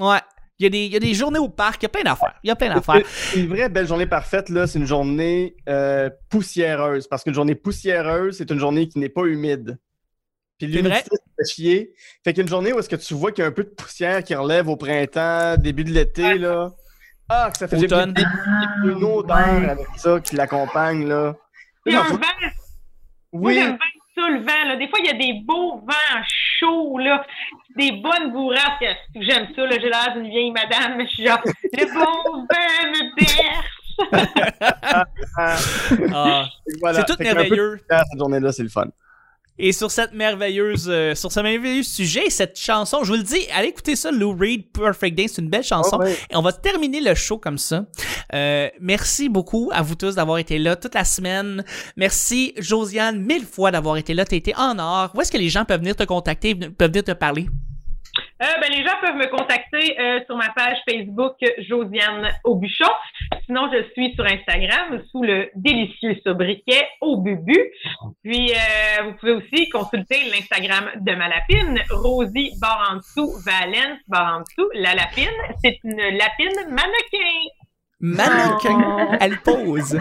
Ouais. 0.00 0.18
Il 0.62 0.64
y, 0.64 0.66
a 0.66 0.70
des, 0.70 0.84
il 0.86 0.92
y 0.92 0.96
a 0.96 1.00
des 1.00 1.12
journées 1.14 1.40
au 1.40 1.48
parc, 1.48 1.82
il 1.82 1.84
y 1.84 1.86
a 1.86 1.88
plein 1.88 2.04
d'affaires. 2.04 2.34
Il 2.44 2.46
y 2.46 2.50
a 2.52 2.54
plein 2.54 2.72
d'affaires. 2.72 3.02
Une 3.34 3.48
vraie 3.48 3.68
belle 3.68 3.88
journée 3.88 4.06
parfaite, 4.06 4.48
là, 4.48 4.68
c'est 4.68 4.78
une 4.78 4.86
journée 4.86 5.56
euh, 5.68 6.08
poussiéreuse. 6.30 7.08
Parce 7.08 7.24
qu'une 7.24 7.34
journée 7.34 7.56
poussiéreuse, 7.56 8.36
c'est 8.38 8.48
une 8.48 8.60
journée 8.60 8.86
qui 8.88 9.00
n'est 9.00 9.08
pas 9.08 9.24
humide. 9.24 9.78
Puis 10.58 10.68
C'est 10.70 10.76
l'humidité, 10.76 11.10
ça 11.10 11.22
fait 11.36 11.52
chier. 11.52 11.92
Fait 12.22 12.32
qu'une 12.32 12.46
journée 12.46 12.72
où 12.72 12.78
est-ce 12.78 12.88
que 12.88 12.94
tu 12.94 13.14
vois 13.14 13.32
qu'il 13.32 13.42
y 13.42 13.44
a 13.44 13.48
un 13.48 13.52
peu 13.52 13.64
de 13.64 13.70
poussière 13.70 14.22
qui 14.22 14.36
relève 14.36 14.68
au 14.68 14.76
printemps, 14.76 15.56
début 15.56 15.82
de 15.82 15.90
l'été, 15.90 16.38
là. 16.38 16.70
Ah, 17.28 17.50
que 17.50 17.58
ça 17.58 17.66
fait 17.66 17.78
Automne. 17.78 18.14
j'ai 18.16 18.24
Ah, 18.24 18.74
une 18.84 19.02
odeur 19.02 19.36
ouais. 19.36 19.68
avec 19.68 19.86
ça 19.96 20.20
qui 20.20 20.36
l'accompagne, 20.36 21.08
là. 21.08 21.34
Il 21.86 21.92
y 21.94 21.96
a 21.96 22.04
un 22.04 22.08
moi 22.10 22.20
Oui, 23.32 23.54
bien 23.54 23.78
ça, 24.16 24.28
le 24.28 24.40
vent. 24.40 24.68
Là. 24.68 24.76
Des 24.76 24.88
fois, 24.88 24.98
il 25.00 25.06
y 25.06 25.10
a 25.10 25.14
des 25.14 25.40
beaux 25.44 25.78
vents 25.78 26.22
chauds, 26.58 26.98
là, 26.98 27.24
des 27.76 27.92
bonnes 27.92 28.32
bourrasques. 28.32 28.84
J'aime 29.14 29.48
ça, 29.54 29.62
là. 29.66 29.76
j'ai 29.80 29.88
l'air 29.88 30.12
d'une 30.14 30.28
vieille 30.28 30.50
madame, 30.52 30.96
mais 30.98 31.06
je 31.06 31.10
suis 31.12 31.26
genre, 31.26 31.40
le 31.44 31.86
bon 31.94 32.46
vent 32.50 32.90
me 32.92 33.14
berce. 33.16 33.66
ah, 35.36 35.56
Ah. 36.14 36.44
voilà. 36.80 37.00
C'est 37.00 37.06
tout 37.06 37.16
peu 37.16 37.24
merveilleux. 37.24 37.80
Cette 37.88 38.18
journée-là, 38.18 38.52
c'est 38.52 38.62
le 38.62 38.68
fun. 38.68 38.86
Et 39.58 39.72
sur 39.72 39.90
cette 39.90 40.14
merveilleuse, 40.14 40.88
euh, 40.90 41.14
sur 41.14 41.30
ce 41.30 41.38
merveilleux 41.40 41.82
sujet, 41.82 42.30
cette 42.30 42.58
chanson, 42.58 43.04
je 43.04 43.12
vous 43.12 43.18
le 43.18 43.22
dis, 43.22 43.46
allez 43.54 43.68
écouter 43.68 43.96
ça, 43.96 44.10
Lou 44.10 44.34
Reed, 44.34 44.72
Perfect 44.72 45.14
Day, 45.14 45.28
c'est 45.28 45.42
une 45.42 45.50
belle 45.50 45.62
chanson. 45.62 45.98
Oh, 46.00 46.04
ouais. 46.04 46.16
Et 46.30 46.36
on 46.36 46.42
va 46.42 46.52
terminer 46.52 47.02
le 47.02 47.14
show 47.14 47.36
comme 47.38 47.58
ça. 47.58 47.84
Euh, 48.34 48.68
merci 48.80 49.28
beaucoup 49.28 49.70
à 49.72 49.82
vous 49.82 49.94
tous 49.94 50.14
d'avoir 50.16 50.38
été 50.38 50.58
là 50.58 50.76
toute 50.76 50.94
la 50.94 51.04
semaine. 51.04 51.64
Merci 51.96 52.54
Josiane 52.58 53.20
mille 53.20 53.44
fois 53.44 53.70
d'avoir 53.70 53.96
été 53.96 54.14
là. 54.14 54.24
T'as 54.24 54.36
été 54.36 54.54
en 54.56 54.78
or. 54.78 55.10
Où 55.14 55.20
est-ce 55.20 55.32
que 55.32 55.38
les 55.38 55.48
gens 55.48 55.64
peuvent 55.64 55.80
venir 55.80 55.96
te 55.96 56.04
contacter, 56.04 56.54
peuvent 56.54 56.90
venir 56.90 57.04
te 57.04 57.12
parler? 57.12 57.46
Euh, 58.42 58.46
ben, 58.60 58.70
les 58.70 58.82
gens 58.82 58.96
peuvent 59.00 59.16
me 59.16 59.28
contacter 59.28 59.98
euh, 59.98 60.20
sur 60.26 60.36
ma 60.36 60.50
page 60.50 60.76
Facebook 60.86 61.36
Josiane 61.58 62.28
Aubuchon. 62.44 62.90
Sinon, 63.46 63.70
je 63.72 63.84
suis 63.92 64.12
sur 64.14 64.26
Instagram 64.26 65.00
sous 65.10 65.22
le 65.22 65.48
délicieux 65.54 66.16
sobriquet 66.26 66.88
au 67.00 67.18
bubu. 67.18 67.56
Puis, 68.22 68.52
vous 69.04 69.12
pouvez 69.14 69.32
aussi 69.32 69.68
consulter 69.70 70.24
l'Instagram 70.30 70.90
de 70.96 71.14
ma 71.14 71.28
lapine, 71.28 71.80
Rosie 71.90 72.52
dessous, 72.52 73.32
Valence 73.46 74.00
dessous, 74.08 74.68
la 74.74 74.94
lapine. 74.94 75.28
C'est 75.64 75.78
une 75.84 75.96
lapine 75.96 76.68
mannequin. 76.68 77.61
Mannequin. 78.02 78.82
Oh. 78.82 79.16
Elle 79.20 79.38
pose. 79.38 79.94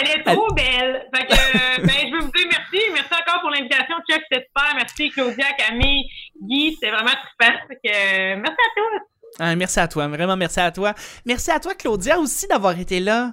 Elle 0.00 0.08
est 0.08 0.22
trop 0.24 0.52
belle. 0.54 1.06
Fait 1.14 1.26
que, 1.26 1.32
euh, 1.34 1.86
ben, 1.86 1.94
je 2.08 2.12
veux 2.14 2.20
vous 2.22 2.32
dire 2.32 2.46
merci. 2.50 2.90
Merci 2.92 3.12
encore 3.12 3.40
pour 3.42 3.50
l'invitation. 3.50 3.96
Chuck, 4.10 4.22
c'était 4.30 4.46
super. 4.46 4.74
Merci 4.74 5.10
Claudia, 5.10 5.46
Camille, 5.58 6.04
Guy. 6.42 6.72
C'était 6.72 6.90
vraiment. 6.90 7.10
Fait 7.40 7.52
que, 7.84 7.90
euh, 7.90 8.36
merci 8.36 8.56
à 8.56 8.70
tous. 8.74 9.06
Ah, 9.38 9.56
merci 9.56 9.80
à 9.80 9.88
toi, 9.88 10.08
vraiment 10.08 10.36
merci 10.36 10.60
à 10.60 10.70
toi. 10.70 10.94
Merci 11.24 11.50
à 11.50 11.60
toi, 11.60 11.74
Claudia, 11.74 12.18
aussi 12.18 12.46
d'avoir 12.48 12.78
été 12.78 13.00
là. 13.00 13.32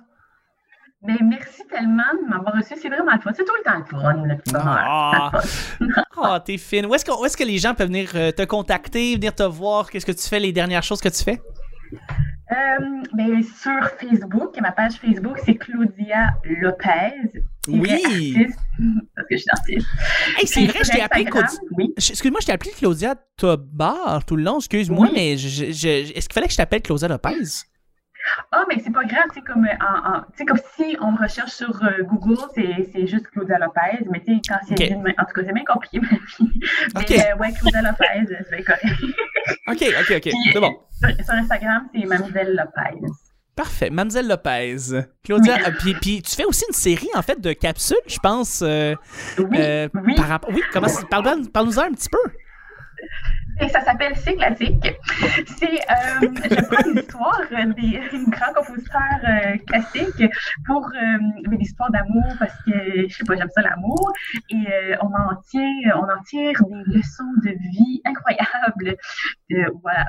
Mais 1.02 1.18
merci 1.22 1.66
tellement 1.70 2.04
de 2.22 2.30
m'avoir 2.30 2.56
reçu. 2.56 2.74
C'est 2.82 2.90
vraiment 2.90 3.14
le 3.14 3.22
fun. 3.22 3.32
C'est 3.34 3.46
tout 3.46 3.54
le 3.58 3.64
temps 3.64 3.78
le 3.78 3.86
fun, 3.86 4.26
le 4.26 4.38
petit 4.38 4.52
bonheur. 4.52 5.32
Oh, 6.18 6.38
t'es 6.46 6.58
fine. 6.58 6.86
Où 6.86 6.96
est-ce 6.96 7.06
que, 7.06 7.12
où 7.12 7.26
est-ce 7.26 7.38
que 7.38 7.44
les 7.46 7.58
gens 7.58 7.74
peuvent 7.74 7.88
venir 7.88 8.10
euh, 8.16 8.32
te 8.34 8.44
contacter, 8.44 9.16
venir 9.16 9.34
te 9.34 9.44
voir? 9.44 9.90
Qu'est-ce 9.90 10.06
que 10.06 10.12
tu 10.12 10.28
fais, 10.28 10.40
les 10.40 10.52
dernières 10.52 10.84
choses 10.84 11.00
que 11.00 11.08
tu 11.08 11.24
fais? 11.24 11.42
Euh, 12.52 12.56
ben, 13.14 13.44
sur 13.44 13.90
Facebook, 14.00 14.60
ma 14.60 14.72
page 14.72 14.94
Facebook, 14.94 15.38
c'est 15.46 15.56
Claudia 15.56 16.34
Lopez. 16.44 17.44
Oui. 17.68 17.92
Artiste, 18.04 18.60
parce 19.16 19.28
que 19.28 19.36
je 19.36 19.42
suis 19.42 19.50
artiste. 19.52 19.88
Hey, 20.40 20.48
c'est 20.48 20.66
vrai, 20.66 20.80
je 20.84 20.92
t'ai 20.92 21.02
appelé 21.02 21.26
Claudia. 21.26 21.60
Oui. 21.78 21.94
Excuse-moi, 21.96 22.40
je 22.42 22.48
t'ai 22.48 22.52
appelé 22.54 22.72
Claudia 22.76 23.16
Tobar 23.38 24.26
tout 24.26 24.36
le 24.36 24.44
long, 24.44 24.58
excuse-moi, 24.58 25.08
Oui. 25.08 25.12
mais 25.14 25.34
est-ce 25.34 26.28
qu'il 26.28 26.34
fallait 26.34 26.48
que 26.48 26.54
je 26.54 26.58
t'appelle 26.58 26.82
Claudia 26.82 27.08
Lopez? 27.08 27.66
Ah, 28.52 28.66
mais 28.68 28.80
c'est 28.84 28.92
pas 28.92 29.04
grave, 29.06 29.26
c'est 29.34 29.42
comme, 29.42 29.66
euh, 29.66 29.70
en, 29.82 30.10
en- 30.18 30.22
tu 30.22 30.38
sais, 30.38 30.46
comme 30.46 30.60
si 30.76 30.98
on 31.02 31.12
me 31.12 31.18
recherche 31.18 31.52
sur 31.52 31.84
euh, 31.84 32.04
Google, 32.04 32.38
c'est, 32.56 32.90
juste 33.08 33.28
Claudia 33.30 33.58
Lopez, 33.60 34.06
mais 34.12 34.20
tu 34.22 34.36
sais, 34.36 34.42
quand 34.48 34.60
c'est 34.68 34.74
Ok. 34.74 34.88
dit 34.90 34.96
de 34.96 35.02
main- 35.02 35.14
en 35.18 35.26
tout 35.26 35.34
cas, 35.34 35.42
c'est 35.46 35.54
bien 35.54 35.64
compliqué, 35.66 36.00
ma 36.00 36.08
vie. 36.10 36.18
Mais 36.96 37.02
Ok. 37.02 37.12
euh, 37.12 37.38
ouais, 37.40 37.54
Claudia 37.54 37.82
Lopez, 37.82 38.36
c'est 38.50 38.56
bien 38.56 38.64
correct. 38.66 38.86
Ok, 39.68 39.84
ok, 39.84 40.14
ok, 40.18 40.34
c'est 40.54 40.60
bon. 40.60 40.74
Sur, 40.92 41.10
sur 41.26 41.34
Instagram, 41.34 41.88
c'est 41.94 42.06
Mademoiselle 42.06 42.56
Lopez. 42.56 43.00
Parfait. 43.56 43.90
Mademoiselle 43.90 44.28
Lopez. 44.28 44.76
Claudia, 45.24 45.58
euh, 45.68 45.72
puis, 45.80 45.94
puis 45.96 46.22
tu 46.22 46.36
fais 46.36 46.46
aussi 46.46 46.64
une 46.70 46.74
série, 46.74 47.10
en 47.16 47.22
fait, 47.22 47.40
de 47.42 47.54
capsules, 47.54 47.98
je 48.08 48.18
pense. 48.20 48.62
Oui, 48.64 49.46
oui. 50.06 50.16
par 50.16 50.28
rapport- 50.28 50.50
oui, 50.54 50.62
comment 50.72 50.88
ça- 50.88 51.06
parle- 51.10 51.28
un 51.28 51.92
petit 51.94 52.10
peu. 52.10 52.18
Et 53.62 53.68
ça 53.70 53.82
s'appelle 53.82 54.14
C'est 54.16 54.36
classique. 54.36 54.94
C'est, 55.58 55.66
euh, 55.68 56.28
je 56.50 56.66
prends 56.66 56.90
l'histoire 56.90 57.42
des 57.76 58.00
grands 58.30 58.54
compositeurs 58.56 59.20
euh, 59.28 59.58
classiques 59.68 60.24
pour 60.66 60.86
euh, 60.88 61.18
des 61.50 61.58
histoires 61.58 61.92
d'amour 61.92 62.24
parce 62.40 62.54
que, 62.66 63.08
je 63.08 63.14
sais 63.14 63.24
pas, 63.26 63.36
j'aime 63.36 63.50
ça 63.54 63.62
l'amour. 63.62 64.14
Et 64.50 64.56
euh, 64.56 64.96
on, 65.02 65.08
en 65.08 65.36
tire, 65.50 65.96
on 65.96 66.04
en 66.04 66.24
tire 66.24 66.54
des 66.70 66.98
leçons 66.98 67.32
de 67.44 67.50
vie 67.50 68.02
incroyables. 68.06 68.96
Euh, 69.52 69.66
voilà. 69.82 70.06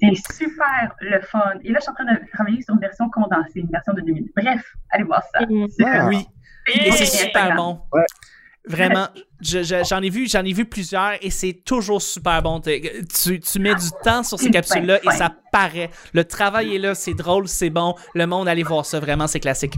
C'est 0.00 0.34
super 0.34 0.94
le 1.00 1.20
fun. 1.20 1.40
Et 1.62 1.70
là, 1.70 1.78
je 1.78 1.82
suis 1.82 1.90
en 1.90 1.94
train 1.94 2.04
de 2.12 2.18
travailler 2.32 2.60
sur 2.62 2.74
une 2.74 2.80
version 2.80 3.08
condensée, 3.10 3.60
une 3.60 3.70
version 3.70 3.92
de 3.92 4.00
2000. 4.00 4.28
Bref, 4.36 4.64
allez 4.90 5.04
voir 5.04 5.22
ça. 5.32 5.46
Mm. 5.46 5.66
C'est 5.68 5.84
Ah. 5.86 6.06
Oui. 6.08 6.26
Et 6.66 6.88
Et- 6.88 6.92
c'est 6.92 7.04
super 7.04 7.54
bon. 7.54 7.80
Ouais. 7.92 8.02
Vraiment, 8.66 9.08
je- 9.42 9.62
je- 9.62 9.84
j'en 9.86 10.00
ai 10.00 10.08
vu, 10.08 10.26
j'en 10.26 10.42
ai 10.44 10.52
vu 10.54 10.64
plusieurs 10.64 11.12
et 11.20 11.28
c'est 11.30 11.52
toujours 11.64 12.00
super 12.00 12.42
bon. 12.42 12.60
Tu, 12.60 13.40
tu 13.40 13.58
mets 13.58 13.74
du 13.74 13.90
temps 14.02 14.22
sur 14.22 14.38
ces 14.38 14.50
capsules-là 14.50 15.00
et 15.02 15.10
ça 15.16 15.30
paraît. 15.52 15.90
Le 16.14 16.24
travail 16.24 16.74
est 16.74 16.78
là, 16.78 16.94
c'est 16.94 17.12
drôle, 17.14 17.46
c'est 17.46 17.68
bon. 17.70 17.94
Le 18.14 18.26
monde, 18.26 18.48
allez 18.48 18.62
voir 18.62 18.86
ça, 18.86 19.00
vraiment, 19.00 19.26
c'est 19.26 19.40
classique. 19.40 19.74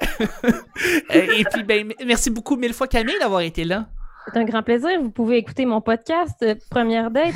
Et 1.10 1.44
puis, 1.52 1.62
ben, 1.62 1.92
merci 2.06 2.30
beaucoup 2.30 2.56
mille 2.56 2.72
fois 2.74 2.86
Camille 2.88 3.18
d'avoir 3.20 3.40
été 3.42 3.64
là. 3.64 3.86
C'est 4.26 4.38
un 4.38 4.44
grand 4.44 4.62
plaisir. 4.62 5.00
Vous 5.00 5.10
pouvez 5.10 5.38
écouter 5.38 5.66
mon 5.66 5.80
podcast 5.80 6.36
euh, 6.42 6.54
Première 6.70 7.10
Date. 7.10 7.34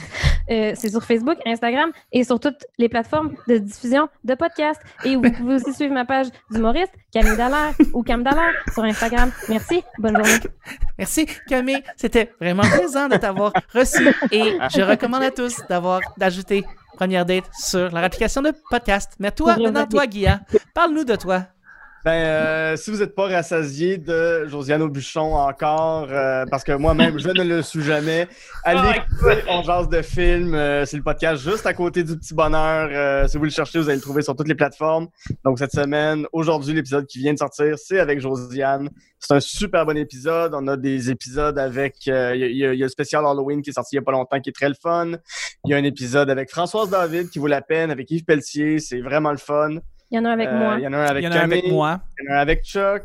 Euh, 0.49 0.73
c'est 0.77 0.91
sur 0.91 1.03
Facebook, 1.03 1.37
Instagram 1.45 1.91
et 2.13 2.23
sur 2.23 2.39
toutes 2.39 2.65
les 2.79 2.89
plateformes 2.89 3.35
de 3.49 3.59
diffusion 3.59 4.09
de 4.25 4.35
podcasts. 4.35 4.81
Et 5.05 5.17
vous 5.17 5.23
pouvez 5.23 5.55
aussi 5.57 5.75
suivre 5.75 5.93
ma 5.93 6.05
page 6.05 6.29
d'humoriste, 6.51 6.93
Camille 7.13 7.37
Dallaire 7.37 7.75
ou 7.93 8.03
Cam 8.03 8.23
Dallaire 8.23 8.55
sur 8.73 8.85
Instagram. 8.85 9.31
Merci. 9.49 9.83
Bonne 9.99 10.17
journée. 10.17 10.39
Merci 10.99 11.27
Camille, 11.49 11.83
c'était 11.97 12.33
vraiment 12.41 12.63
plaisant 12.63 13.09
de 13.09 13.17
t'avoir 13.17 13.53
reçu 13.75 14.09
et 14.31 14.57
je 14.75 14.81
recommande 14.81 15.25
à 15.25 15.31
tous 15.31 15.61
d'avoir 15.69 16.01
d'ajouter 16.17 16.65
première 16.97 17.27
date 17.27 17.45
sur 17.53 17.91
leur 17.91 18.05
application 18.05 18.41
de 18.41 18.53
podcast. 18.71 19.13
Mais 19.19 19.31
toi, 19.31 19.57
maintenant, 19.57 19.87
toi, 19.87 20.07
Guilla, 20.07 20.41
parle-nous 20.75 21.05
de 21.05 21.17
toi. 21.17 21.47
Ben, 22.07 22.13
euh, 22.13 22.77
si 22.77 22.93
vous 22.93 22.99
n'êtes 22.99 23.17
pas 23.17 23.27
rassasié 23.27 23.99
de 23.99 24.47
Josiane 24.47 24.81
Aubuchon 24.81 25.35
encore, 25.35 26.07
euh, 26.09 26.45
parce 26.49 26.63
que 26.63 26.71
moi-même, 26.71 27.19
je 27.19 27.27
ne 27.27 27.43
le 27.43 27.63
suis 27.63 27.83
jamais, 27.83 28.29
allez 28.63 28.79
Ah, 28.81 28.97
écouter 28.99 29.43
On 29.49 29.61
jase 29.65 29.89
de 29.89 30.01
film. 30.03 30.55
euh, 30.55 30.85
c'est 30.85 30.99
le 30.99 31.03
podcast 31.03 31.43
juste 31.43 31.67
à 31.67 31.75
côté 31.75 32.05
du 32.05 32.17
Petit 32.17 32.33
Bonheur. 32.33 32.91
Euh, 32.93 33.27
si 33.27 33.37
vous 33.39 33.43
le 33.43 33.51
cherchez, 33.51 33.81
vous 33.81 33.89
allez 33.89 33.97
le 33.97 34.03
trouver 34.03 34.23
sur 34.23 34.37
toutes 34.37 34.47
les 34.47 34.55
plateformes. 34.55 35.09
Donc, 35.45 35.59
cette 35.59 35.73
semaine, 35.73 36.29
aujourd'hui, 36.33 36.75
l'épisode 36.75 37.07
qui 37.09 37.19
vient 37.19 37.33
de 37.33 37.39
sortir, 37.39 37.75
c'est 37.77 37.99
avec 37.99 38.21
Josiane. 38.21 38.89
C'est 39.19 39.35
un 39.35 39.41
super 39.41 39.85
bon 39.85 39.97
épisode. 39.97 40.53
On 40.55 40.69
a 40.69 40.77
des 40.77 41.11
épisodes 41.11 41.59
avec... 41.59 41.97
euh, 42.07 42.37
Il 42.37 42.53
y, 42.53 42.59
y 42.59 42.65
a- 42.67 42.73
il 42.73 42.79
y 42.79 42.83
a 42.85 42.87
le 42.87 42.89
spécial 42.89 43.25
Halloween 43.27 43.63
qui 43.63 43.71
est 43.71 43.73
sorti 43.73 43.97
il 43.97 43.99
y 43.99 43.99
a 43.99 44.03
pas 44.03 44.13
longtemps, 44.13 44.39
qui 44.41 44.51
est 44.51 44.53
très 44.53 44.69
le 44.69 44.77
fun. 44.81 45.11
Il 45.65 45.73
y 45.73 45.75
a 45.75 45.77
un 45.77 45.83
épisode 45.83 46.31
avec 46.31 46.51
Françoise 46.53 46.89
David 46.89 47.31
qui 47.31 47.41
vaut 47.41 47.49
la 47.49 47.63
peine, 47.63 47.91
avec 47.91 48.09
Yves 48.13 48.25
Pelletier. 48.25 48.79
C'est 48.79 49.01
vraiment 49.01 49.33
le 49.33 49.39
fun. 49.39 49.79
Il 50.11 50.17
y 50.17 50.19
en 50.19 50.25
a 50.25 50.29
un 50.31 50.33
avec 50.33 50.49
Euh, 50.49 50.59
moi. 50.59 50.75
Il 50.79 50.83
y 50.83 50.87
en 50.87 50.93
a 50.93 50.97
un 50.99 51.05
avec 51.05 51.23
Il 51.23 51.27
y 51.27 51.29
en 51.29 51.33
a 51.33 51.35
un 51.35 51.39
avec 51.45 51.61
Camille. 51.63 51.73
moi. 51.75 52.01
Il 52.21 52.25
y 52.25 52.29
en 52.29 52.33
a 52.35 52.37
un 52.39 52.41
avec 52.43 52.65
Chuck. 52.65 53.03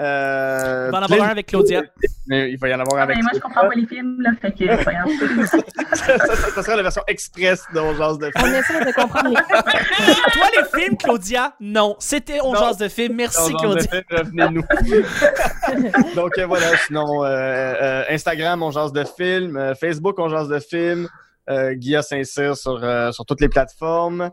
Euh, 0.00 0.86
Il 0.88 0.92
va 0.92 0.98
en 1.02 1.06
plein 1.06 1.14
avoir 1.16 1.28
un 1.28 1.32
avec 1.32 1.46
Claudia. 1.46 1.82
Mais 2.26 2.50
il 2.50 2.58
va 2.58 2.68
y 2.68 2.74
en 2.74 2.80
avoir 2.80 3.00
Ah, 3.00 3.02
avec 3.04 3.16
mais 3.16 3.22
moi, 3.22 3.30
je 3.34 3.40
comprends 3.40 3.68
pas 3.68 3.74
les 3.74 3.86
films, 3.86 4.22
là, 4.22 4.30
fait 4.40 4.52
que 4.52 4.66
ça, 5.96 6.18
ça, 6.18 6.36
ça 6.50 6.62
serait 6.62 6.76
la 6.76 6.82
version 6.82 7.02
express 7.06 7.64
de 7.74 7.78
On 7.78 7.94
jase 7.94 8.18
de 8.18 8.30
On 8.34 8.40
film. 8.40 8.54
essaie 8.54 8.84
de 8.86 8.92
comprendre 8.92 9.28
les. 9.28 9.34
Toi, 10.32 10.46
les 10.56 10.80
films, 10.80 10.96
Claudia, 10.96 11.52
non. 11.60 11.94
C'était 11.98 12.38
On 12.42 12.54
jase 12.54 12.78
de 12.78 12.88
film. 12.88 13.12
On 13.12 13.16
Merci, 13.16 13.52
Claudia. 13.54 13.90
Revenez-nous. 14.10 14.62
Donc 16.16 16.38
euh, 16.38 16.46
voilà, 16.46 16.74
sinon 16.86 17.24
euh, 17.24 17.28
euh, 17.28 18.04
Instagram, 18.10 18.62
On 18.62 18.70
jase 18.70 18.92
de 18.92 19.04
film. 19.04 19.56
euh, 19.58 19.74
Facebook, 19.74 20.18
On 20.18 20.28
jase 20.30 20.48
de 20.48 20.58
film. 20.58 21.06
Euh, 21.50 21.74
Guilla 21.74 22.02
Saint-Cyr 22.02 22.56
sur, 22.56 22.78
euh, 22.84 23.10
sur 23.10 23.24
toutes 23.26 23.40
les 23.40 23.48
plateformes. 23.48 24.30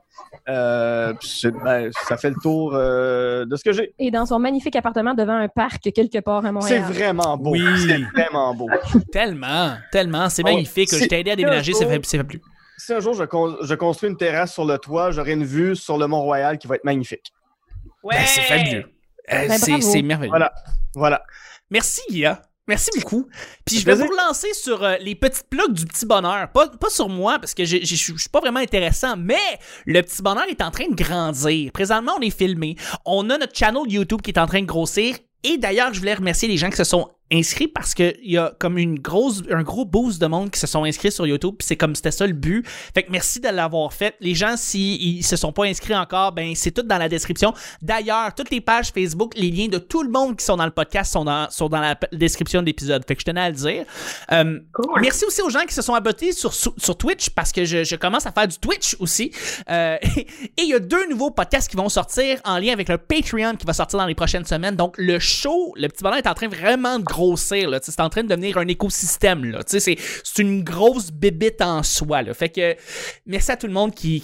Euh, 0.47 1.13
c'est- 1.21 1.49
ben, 1.51 1.89
ça 2.07 2.17
fait 2.17 2.29
le 2.29 2.35
tour 2.41 2.73
euh, 2.75 3.45
de 3.45 3.55
ce 3.55 3.63
que 3.63 3.71
j'ai. 3.71 3.93
Et 3.97 4.11
dans 4.11 4.27
son 4.27 4.37
magnifique 4.37 4.75
appartement 4.75 5.15
devant 5.15 5.33
un 5.37 5.47
parc 5.47 5.91
quelque 5.91 6.19
part 6.19 6.39
à 6.45 6.47
C'est 6.47 6.51
Montréal. 6.51 6.83
vraiment 6.83 7.35
beau. 7.35 7.51
Oui. 7.51 7.63
C'est 7.87 7.97
vraiment 8.21 8.53
beau. 8.53 8.67
Tellement, 9.11 9.75
tellement. 9.91 10.29
C'est 10.29 10.43
ouais. 10.43 10.51
magnifique. 10.53 10.89
C'est- 10.89 10.99
Je 10.99 11.05
t'ai 11.07 11.19
aidé 11.21 11.31
à 11.31 11.35
déménager, 11.35 11.73
ça 11.73 11.79
c'est- 11.79 12.17
fait, 12.17 12.23
plus. 12.23 12.41
Si 12.77 12.93
un 12.93 12.99
jour 12.99 13.13
je, 13.13 13.23
con- 13.25 13.57
je 13.61 13.73
construis 13.75 14.09
une 14.09 14.15
terrasse 14.17 14.53
sur 14.53 14.65
le 14.65 14.77
toit, 14.77 15.11
j'aurai 15.11 15.33
une 15.33 15.43
vue 15.45 15.75
sur 15.75 15.97
le 15.97 16.05
Mont-Royal 16.07 16.57
qui 16.59 16.67
va 16.67 16.75
être 16.75 16.85
magnifique. 16.85 17.33
Ouais. 18.03 18.15
Ben, 18.15 18.23
c'est 18.25 18.41
fabuleux. 18.41 18.85
Euh, 19.33 19.47
Ben, 19.47 19.57
c'est 19.57 19.71
bravo. 19.71 19.91
c'est 19.91 20.01
merveilleux. 20.03 20.29
Voilà. 20.29 20.53
Voilà. 20.95 21.23
Merci, 21.71 22.01
Guilla. 22.09 22.41
Merci 22.69 22.91
beaucoup. 22.95 23.27
Puis 23.65 23.79
je 23.79 23.85
vais 23.85 23.95
vous 23.95 24.05
relancer 24.07 24.53
sur 24.53 24.83
euh, 24.83 24.95
les 25.01 25.15
petites 25.15 25.49
plugs 25.49 25.73
du 25.73 25.85
petit 25.85 26.05
bonheur. 26.05 26.51
Pas, 26.51 26.67
pas 26.67 26.89
sur 26.89 27.09
moi, 27.09 27.39
parce 27.39 27.55
que 27.55 27.65
je 27.65 27.83
suis 27.83 28.13
pas 28.31 28.39
vraiment 28.39 28.59
intéressant, 28.59 29.17
mais 29.17 29.37
le 29.87 29.99
petit 30.03 30.21
bonheur 30.21 30.45
est 30.47 30.61
en 30.61 30.69
train 30.69 30.87
de 30.87 30.93
grandir. 30.93 31.71
Présentement, 31.71 32.13
on 32.19 32.21
est 32.21 32.29
filmé. 32.29 32.75
On 33.05 33.27
a 33.31 33.39
notre 33.39 33.57
channel 33.57 33.81
YouTube 33.87 34.21
qui 34.21 34.29
est 34.29 34.37
en 34.37 34.45
train 34.45 34.61
de 34.61 34.67
grossir. 34.67 35.15
Et 35.43 35.57
d'ailleurs, 35.57 35.95
je 35.95 35.99
voulais 35.99 36.13
remercier 36.13 36.47
les 36.47 36.57
gens 36.57 36.69
qui 36.69 36.77
se 36.77 36.83
sont 36.83 37.09
inscrits 37.31 37.67
parce 37.67 37.93
qu'il 37.93 38.15
y 38.23 38.37
a 38.37 38.53
comme 38.59 38.77
une 38.77 38.99
grosse, 38.99 39.43
un 39.51 39.63
gros 39.63 39.85
boost 39.85 40.21
de 40.21 40.27
monde 40.27 40.51
qui 40.51 40.59
se 40.59 40.67
sont 40.67 40.83
inscrits 40.83 41.11
sur 41.11 41.27
YouTube. 41.27 41.55
C'est 41.59 41.75
comme 41.75 41.95
c'était 41.95 42.11
ça 42.11 42.25
le 42.25 42.33
but. 42.33 42.65
Fait 42.93 43.03
que 43.03 43.11
merci 43.11 43.39
de 43.39 43.49
l'avoir 43.49 43.93
fait. 43.93 44.15
Les 44.19 44.35
gens, 44.35 44.55
s'ils 44.57 45.23
se 45.23 45.35
sont 45.35 45.51
pas 45.51 45.65
inscrits 45.65 45.95
encore, 45.95 46.31
ben 46.31 46.53
c'est 46.55 46.71
tout 46.71 46.81
dans 46.81 46.97
la 46.97 47.09
description. 47.09 47.53
D'ailleurs, 47.81 48.33
toutes 48.35 48.51
les 48.51 48.61
pages 48.61 48.91
Facebook, 48.91 49.33
les 49.35 49.51
liens 49.51 49.67
de 49.67 49.77
tout 49.77 50.03
le 50.03 50.09
monde 50.09 50.37
qui 50.37 50.45
sont 50.45 50.57
dans 50.57 50.65
le 50.65 50.71
podcast 50.71 51.13
sont 51.13 51.25
dans, 51.25 51.49
sont 51.49 51.69
dans 51.69 51.81
la 51.81 51.97
description 52.11 52.61
de 52.61 52.65
l'épisode. 52.65 53.03
Fait 53.07 53.15
que 53.15 53.21
je 53.21 53.25
tenais 53.25 53.41
à 53.41 53.49
le 53.49 53.55
dire. 53.55 53.85
Euh, 54.31 54.59
Cool. 54.73 55.01
Merci 55.01 55.25
aussi 55.25 55.41
aux 55.41 55.49
gens 55.49 55.65
qui 55.67 55.73
se 55.73 55.81
sont 55.81 55.93
abonnés 55.93 56.31
sur, 56.31 56.53
sur, 56.53 56.73
sur 56.77 56.97
Twitch 56.97 57.29
parce 57.29 57.51
que 57.51 57.65
je, 57.65 57.83
je 57.83 57.95
commence 57.95 58.25
à 58.25 58.31
faire 58.31 58.47
du 58.47 58.57
Twitch 58.57 58.95
aussi. 58.99 59.31
Euh, 59.69 59.97
et 60.15 60.61
il 60.61 60.69
y 60.69 60.73
a 60.73 60.79
deux 60.79 61.07
nouveaux 61.09 61.31
podcasts 61.31 61.69
qui 61.69 61.77
vont 61.77 61.89
sortir 61.89 62.39
en 62.45 62.57
lien 62.57 62.73
avec 62.73 62.89
le 62.89 62.97
Patreon 62.97 63.55
qui 63.55 63.65
va 63.65 63.73
sortir 63.73 63.99
dans 63.99 64.05
les 64.05 64.15
prochaines 64.15 64.45
semaines. 64.45 64.75
Donc 64.75 64.95
le 64.97 65.19
show, 65.19 65.73
le 65.75 65.87
petit 65.87 66.03
bonheur 66.03 66.19
est 66.19 66.27
en 66.27 66.33
train 66.33 66.47
vraiment 66.47 66.99
de 66.99 67.03
grossir. 67.19 67.69
C'est 67.81 67.99
en 67.99 68.09
train 68.09 68.23
de 68.23 68.29
devenir 68.29 68.57
un 68.57 68.67
écosystème. 68.67 69.57
C'est 69.67 69.97
une 70.37 70.63
grosse 70.63 71.11
bébite 71.11 71.61
en 71.61 71.83
soi. 71.83 72.23
Fait 72.33 72.49
que 72.49 72.75
merci 73.25 73.51
à 73.51 73.57
tout 73.57 73.67
le 73.67 73.73
monde 73.73 73.93
qui, 73.93 74.21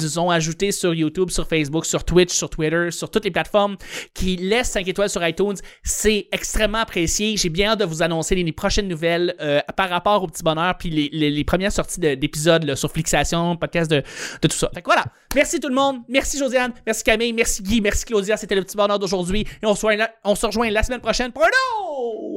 nous 0.00 0.18
ont 0.18 0.30
ajouté 0.30 0.72
sur 0.72 0.94
YouTube, 0.94 1.30
sur 1.30 1.46
Facebook, 1.48 1.86
sur 1.86 2.04
Twitch, 2.04 2.32
sur 2.32 2.50
Twitter, 2.50 2.90
sur 2.90 3.10
toutes 3.10 3.24
les 3.24 3.30
plateformes, 3.30 3.76
qui 4.12 4.36
laissent 4.36 4.70
5 4.70 4.86
étoiles 4.88 5.10
sur 5.10 5.26
iTunes. 5.26 5.56
C'est 5.82 6.28
extrêmement 6.32 6.78
apprécié. 6.78 7.36
J'ai 7.36 7.48
bien 7.48 7.72
hâte 7.72 7.80
de 7.80 7.84
vous 7.84 8.02
annoncer 8.02 8.34
les, 8.34 8.52
prochaines 8.52 8.88
nouvelles 8.88 9.34
euh, 9.40 9.60
par 9.76 9.88
rapport 9.88 10.22
au 10.22 10.26
petit 10.26 10.42
bonheur 10.42 10.76
puis 10.78 10.90
les, 10.90 11.44
premières 11.44 11.72
sorties 11.72 11.98
de- 12.00 12.14
d'épisodes 12.14 12.74
sur 12.74 12.90
Flixation, 12.90 13.56
podcast 13.56 13.90
de, 13.90 14.02
de 14.42 14.48
tout 14.48 14.56
ça. 14.56 14.70
Fait 14.74 14.82
que 14.82 14.86
voilà. 14.86 15.04
Merci 15.34 15.58
tout 15.58 15.68
le 15.68 15.74
monde. 15.74 15.96
Merci 16.08 16.38
Josiane. 16.38 16.72
Merci 16.86 17.02
Camille. 17.02 17.32
Merci 17.32 17.62
Guy. 17.62 17.80
Merci 17.80 18.04
Claudia. 18.04 18.36
C'était 18.36 18.54
le 18.54 18.62
petit 18.62 18.76
bonheur 18.76 18.98
d'aujourd'hui. 18.98 19.40
Et 19.62 19.66
on 19.66 19.74
se, 19.74 19.84
rejoint 19.84 19.96
la- 19.96 20.10
on 20.24 20.34
se 20.36 20.46
rejoint 20.46 20.70
la 20.70 20.82
semaine 20.82 21.00
prochaine 21.00 21.32
pour 21.32 21.42
un 21.42 21.48
autre. 21.48 22.33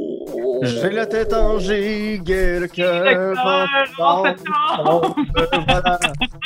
J'ai 0.62 0.90
la 0.90 1.06
tête 1.06 1.34
en 1.34 1.60
gigue, 1.60 2.30
le 2.30 2.68
cœur 2.68 3.04
Le 3.04 3.36
cœur 3.36 3.68
en. 4.00 5.02
Voilà. 5.68 6.00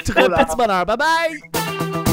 Très 0.06 0.30
petit 0.30 0.56
bonheur. 0.56 0.86
Bye 0.86 0.98
bye. 0.98 2.11